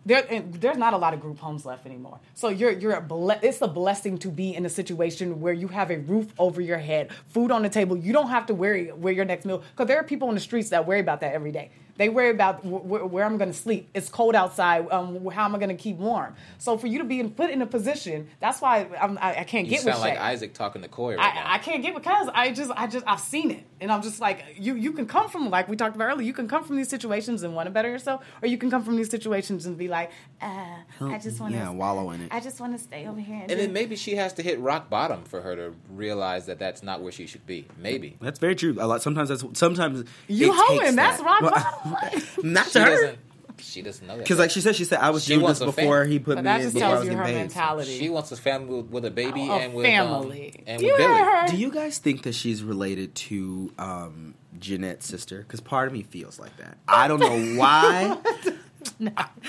[0.06, 2.20] There, and there's not a lot of group homes left anymore.
[2.34, 5.70] So you're you're a ble- it's a blessing to be in a situation where you
[5.70, 7.95] have a roof over your head, food on the table.
[7.95, 10.41] You don't have to worry where your next meal because there are people in the
[10.41, 11.72] streets that worry about that every day.
[11.98, 13.89] They worry about wh- wh- where I'm going to sleep.
[13.94, 14.89] It's cold outside.
[14.91, 16.36] Um, how am I going to keep warm?
[16.58, 19.44] So for you to be in, put in a position, that's why I'm, I, I
[19.44, 20.22] can't You get with sound like Shae.
[20.22, 21.44] Isaac talking to Coy right now.
[21.46, 24.20] I, I can't get because I just I just I've seen it and I'm just
[24.20, 26.78] like you you can come from like we talked about earlier you can come from
[26.78, 29.78] these situations and want to better yourself or you can come from these situations and
[29.78, 30.10] be like
[30.41, 30.48] uh,
[31.02, 32.30] I just want to yeah, wallow in it.
[32.34, 34.60] I just want to stay over here and, and then maybe she has to hit
[34.60, 37.66] rock bottom for her to realize that that's not where she should be.
[37.78, 38.18] Maybe.
[38.20, 38.76] That's very true.
[38.80, 39.02] A lot.
[39.02, 41.26] Sometimes that's sometimes you it takes hoeing that's that.
[41.26, 41.82] rock bottom
[42.43, 42.86] Not She to her.
[42.89, 43.19] doesn't.
[43.59, 44.23] She doesn't know that.
[44.23, 46.11] Because like she said, she said I was She doing wants this a before family.
[46.13, 46.61] he put but me that in.
[46.63, 49.05] just before I tells was you her getting mentality she wants a family with, with
[49.05, 51.19] a baby Oh, a and with family um, and you with Billy.
[51.19, 55.39] her Do you guys think that she's related to um, Jeanette's sister?
[55.39, 56.77] Because part of me feels like that.
[56.88, 58.17] I don't know why.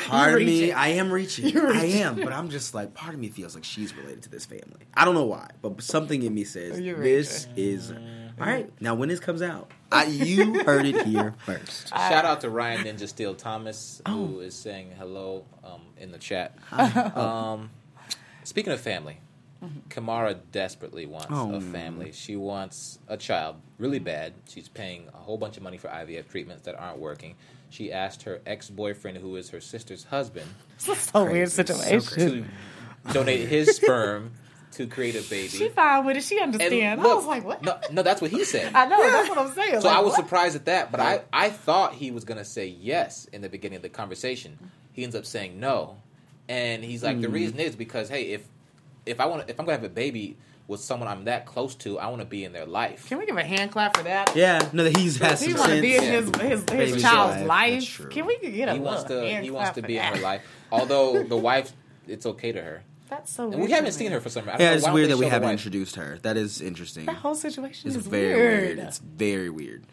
[0.06, 0.70] part You're of me.
[0.72, 1.46] I am reaching.
[1.48, 4.28] You're I am, but I'm just like part of me feels like she's related to
[4.30, 4.86] this family.
[4.94, 7.92] I don't know why, but something in me says this is.
[8.40, 11.88] All right, now when this comes out, I, you heard it here first.
[11.90, 14.26] Shout out to Ryan Ninja Steel Thomas Oh.
[14.26, 16.56] who is saying hello um, in the chat.
[16.72, 17.70] Um,
[18.44, 19.18] speaking of family,
[19.88, 21.54] Kimara desperately wants Oh.
[21.54, 22.10] a family.
[22.12, 24.32] She wants a child really bad.
[24.48, 27.36] She's paying a whole bunch of money for IVF treatments that aren't working.
[27.70, 31.62] She asked her ex boyfriend, who is her sister's husband, it's a weird Crazy.
[31.62, 32.50] So situation
[33.06, 34.32] to donate his sperm
[34.74, 35.48] to create a baby.
[35.48, 38.30] she fine with it she And understand I was like what No, no, that's what
[38.30, 38.72] he said.
[38.74, 40.24] I know that's what I'm saying So Like, I was what?
[40.24, 43.48] surprised at that, but I, I thought he was going to say yes in the
[43.48, 44.58] beginning of the conversation.
[44.92, 45.96] He ends up saying no,
[46.48, 47.34] and he's like, the Hmm.
[47.34, 48.46] reason is because hey, if
[49.06, 51.74] if I want if I'm going to have a baby with someone I'm that close
[51.76, 53.06] to, I want to be in their life.
[53.08, 54.34] Can we give a hand clap for that?
[54.34, 55.82] Yeah, no, that he's has He some want to sense.
[55.82, 56.10] be in Yeah.
[56.20, 58.10] his his, his child's life, life.
[58.10, 60.14] Can we get a He wants to hand he wants to for be in that?
[60.16, 60.42] her life.
[60.72, 61.72] Although the wife,
[62.06, 63.44] it's okay to her, That's so.
[63.44, 64.48] and weird we haven't to seen her for some.
[64.48, 66.18] I Yeah, it's weird that we haven't introduced her.
[66.22, 67.06] That is interesting.
[67.06, 68.76] That whole situation It's is very weird.
[68.76, 68.78] weird.
[68.88, 69.84] It's very weird.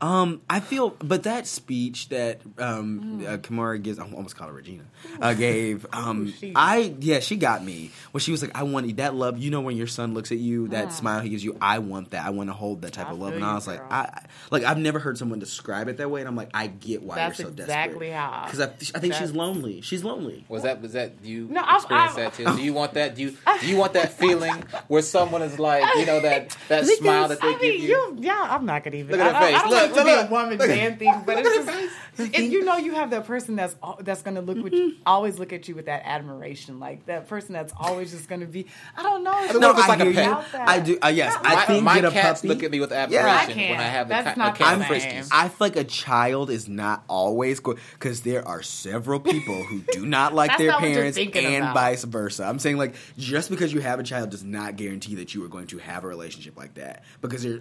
[0.00, 3.26] Um, I feel, but that speech that um, Mm.
[3.26, 4.82] uh, Kimara gives, I almost called her Regina,
[5.20, 5.86] uh, gave.
[5.92, 6.52] Um, she?
[6.54, 9.60] I yeah, she got me when she was like, "I want that love." You know,
[9.62, 12.26] when your son looks at you, that smile he gives you, I want that.
[12.26, 13.08] I want to hold that type.
[13.08, 13.30] I of love.
[13.30, 13.88] feel And I was like, girl.
[13.90, 16.66] I I- like I've never heard someone describe it that way, and I'm like, I
[16.66, 18.12] get why That's you're so exactly desperate.
[18.12, 19.80] how- Because I, I think she's lonely.
[19.80, 20.44] She's lonely.
[20.48, 22.44] Was that was that do you No, I- experience I- that too?
[22.44, 23.14] Do you want that?
[23.14, 23.30] Do you
[23.60, 26.98] do you want that feeling where someone is like you know that that Look at
[26.98, 27.88] smile that they I give mean, you?
[27.88, 29.12] you, yeah, I'm not gonna even.
[29.12, 29.62] Look at her I, I- I face.
[29.62, 32.76] don't Look, like to be a woman man thing, but it's just, and you know,
[32.76, 35.86] you have that person that's that's gonna look with you, always look at you with
[35.86, 38.66] that admiration, like that person that's always just gonna be.
[38.96, 39.32] I don't know.
[39.32, 40.46] mean, what if it's like a pet?
[40.52, 40.58] you.
[40.60, 40.98] I do.
[41.02, 42.48] Uh, yes, I my, think my get a cats puppy.
[42.48, 42.96] look at me with Yeah.
[43.04, 43.80] admiration I when can't.
[43.80, 45.12] I have the That's cat, not a cat the and same.
[45.24, 45.28] friskies.
[45.32, 49.80] I feel like a child is not always good because there are several people who
[49.92, 51.74] do not like their not parents and about.
[51.74, 52.44] vice versa.
[52.44, 55.48] I'm saying like just because you have a child does not guarantee that you are
[55.48, 57.60] going to have a relationship like that because you're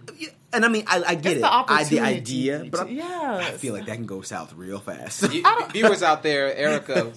[0.54, 2.96] and I mean I, I get It's it the I, the idea but to- I'm-
[2.96, 3.50] yes.
[3.54, 5.34] I feel like that can go south real fast.
[5.34, 7.12] You- viewers out there, Erica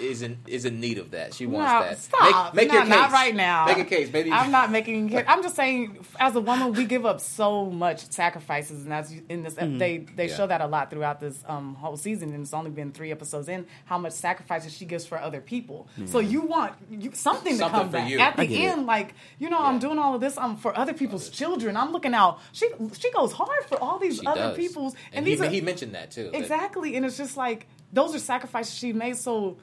[0.00, 1.34] is in is in need of that.
[1.34, 1.98] She wants No, that.
[1.98, 2.54] Stop.
[2.54, 2.90] Make, make no, your case.
[2.90, 3.66] Not right now.
[3.66, 4.30] Make a case, baby.
[4.32, 5.08] I'm not making.
[5.08, 5.24] case.
[5.28, 9.42] I'm just saying, as a woman, we give up so much sacrifices, and that's in
[9.42, 9.54] this.
[9.54, 10.36] They they Yeah.
[10.36, 13.48] show that a lot throughout this um, whole season, and it's only been three episodes
[13.48, 13.66] in.
[13.84, 15.88] How much sacrifices she gives for other people.
[16.06, 18.18] So you want you, something, Something to come for back you.
[18.20, 18.64] at the get it.
[18.72, 18.86] end.
[18.86, 20.36] Like you know, I'm doing all of this.
[20.38, 21.76] um, for other people's children.
[21.76, 22.38] I'm looking out.
[22.52, 22.68] She
[22.98, 24.56] she goes hard for all these She other does.
[24.56, 26.24] people's, and, and these he, are he mentioned that too.
[26.30, 29.16] that- Exactly, and it's just like those are sacrifices she made.
[29.16, 29.58] So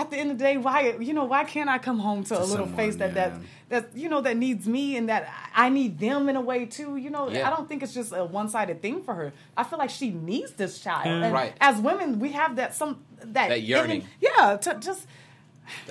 [0.00, 2.34] at the end of the day, why you know why can't I come home to,
[2.34, 3.28] a little someone, face that yeah.
[3.28, 6.66] that that you know that needs me and that I need them in a way
[6.66, 6.96] too.
[6.96, 7.46] You know, Yeah.
[7.46, 9.32] I don't think it's just a one sided thing for her.
[9.56, 11.06] I feel like she needs this child.
[11.06, 11.24] Mm.
[11.24, 11.52] And Right.
[11.60, 14.04] As women, we have that some that That yearning.
[14.20, 15.06] yeah, to just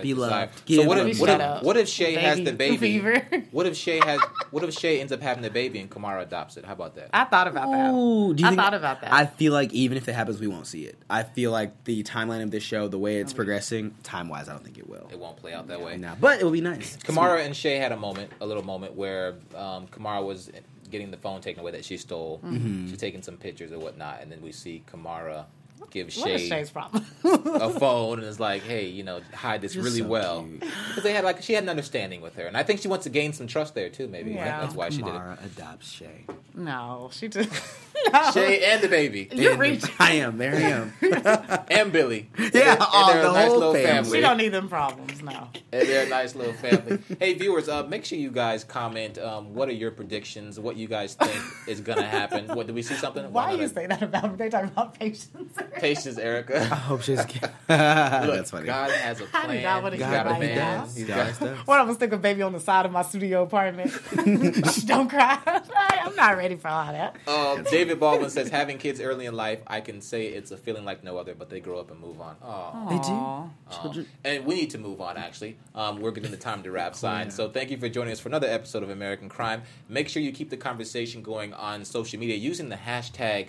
[0.01, 0.29] Be desire.
[0.29, 0.69] loved.
[0.69, 2.77] So what if what if, what if Shae has the Baby baby?
[2.99, 3.45] fever.
[3.51, 4.19] What if Shae has
[4.51, 6.65] what if Shae ends up having the baby and Kimara adopts it?
[6.65, 7.09] How about that?
[7.13, 7.91] I thought about that.
[7.93, 9.13] Ooh, do you I think- thought about that.
[9.13, 10.97] I feel like even if it happens, we won't see it.
[11.09, 14.53] I feel like the timeline of this show, the way it's progressing, time wise, I
[14.53, 15.09] don't think it will.
[15.11, 15.97] It won't play out that way.
[15.97, 16.97] No, but it will be nice.
[17.03, 20.51] Kimara and Shae had a moment, a little moment where um, Kimara was
[20.91, 22.39] getting the phone taken away that she stole.
[22.43, 22.87] Mm-hmm.
[22.89, 25.45] She's taking some pictures or whatnot, and then we see Kimara
[25.91, 27.05] give What is Shae Shae's problem?
[27.23, 31.03] a phone and is like, hey, you know, hide this You're really so well because
[31.03, 33.09] they had like she had an understanding with her, and I think she wants to
[33.09, 34.07] gain some trust there too.
[34.07, 34.31] Maybe?
[34.31, 34.61] Yeah.
[34.61, 35.13] that's why she did it.
[35.13, 36.35] Kimara adopts Shae.
[36.55, 37.49] no, she just.
[38.13, 38.19] no.
[38.31, 39.89] Shae and the baby You're And reaching.
[39.99, 40.37] I am.
[40.37, 40.93] There I am.
[41.69, 42.29] and Billy.
[42.37, 43.85] Yeah, and they're, and they're the a nice whole little family.
[43.91, 44.17] family.
[44.17, 45.21] She don't need them problems.
[45.21, 45.49] No.
[45.71, 46.99] And they're a nice little family.
[47.19, 49.17] hey, viewers, uh, make sure you guys comment.
[49.17, 50.59] Um, what are your predictions?
[50.59, 52.47] What you guys think is gonna happen?
[52.55, 53.23] What do we see something?
[53.31, 54.37] Why One you other- say that about me?
[54.37, 55.29] They talking about patience.
[55.73, 56.61] Patience, Erica.
[56.61, 57.17] I hope she's.
[57.25, 57.27] Look,
[57.67, 58.65] That's funny.
[58.65, 59.63] God has a I do plan.
[59.63, 60.55] not wanna He's hear got a about man.
[60.57, 60.87] that.
[60.95, 61.39] He's God got.
[61.39, 61.57] does.
[61.65, 63.91] What I'm gonna stick a baby on the side of my studio apartment?
[64.87, 65.39] Don't cry.
[65.45, 67.15] I'm not ready for all that.
[67.27, 70.85] Uh, David Baldwin says, having kids early in life, I can say it's a feeling
[70.85, 72.35] like no other, but they grow up and move on.
[72.41, 72.87] Oh.
[72.89, 73.11] They do.
[73.13, 73.81] Aw.
[73.81, 74.05] Children.
[74.23, 75.57] And we need to move on, actually.
[75.75, 77.29] Um, we're getting the time to wrap sign.
[77.31, 79.61] So thank you for joining us for another episode of American Crime.
[79.87, 83.47] Make sure you keep the conversation going on social media using the hashtag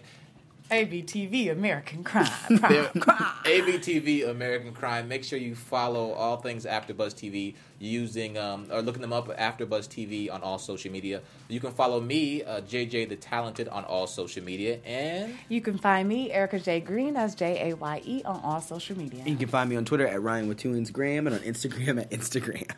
[0.70, 2.26] ABTV American Crime.
[2.58, 3.32] crime, crime.
[3.44, 5.08] ABTV American Crime.
[5.08, 9.88] Make sure you follow all things AfterBuzz TV using um, or looking them up AfterBuzz
[9.88, 11.22] TV on all social media.
[11.48, 15.78] You can follow me, uh, JJ the Talented, on all social media, and You can
[15.78, 16.80] find me, Erica J.
[16.80, 19.24] Green, as J A Y E, on all social media.
[19.24, 22.10] You can find me on Twitter at Ryan with two Gram and on Instagram at
[22.10, 22.70] Instagram.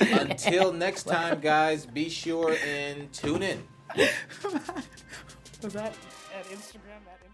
[0.20, 3.62] until next time, guys, be sure and tune in.
[5.62, 7.02] Was that at Instagram?
[7.08, 7.33] At?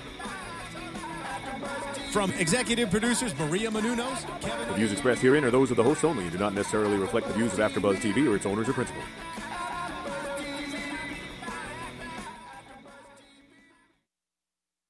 [2.11, 6.03] From executive producers Maria Menounos, Kevin The views expressed herein are those of the hosts
[6.03, 8.73] only and do not necessarily reflect the views of AfterBuzz TV or its owners or
[8.73, 9.05] principals.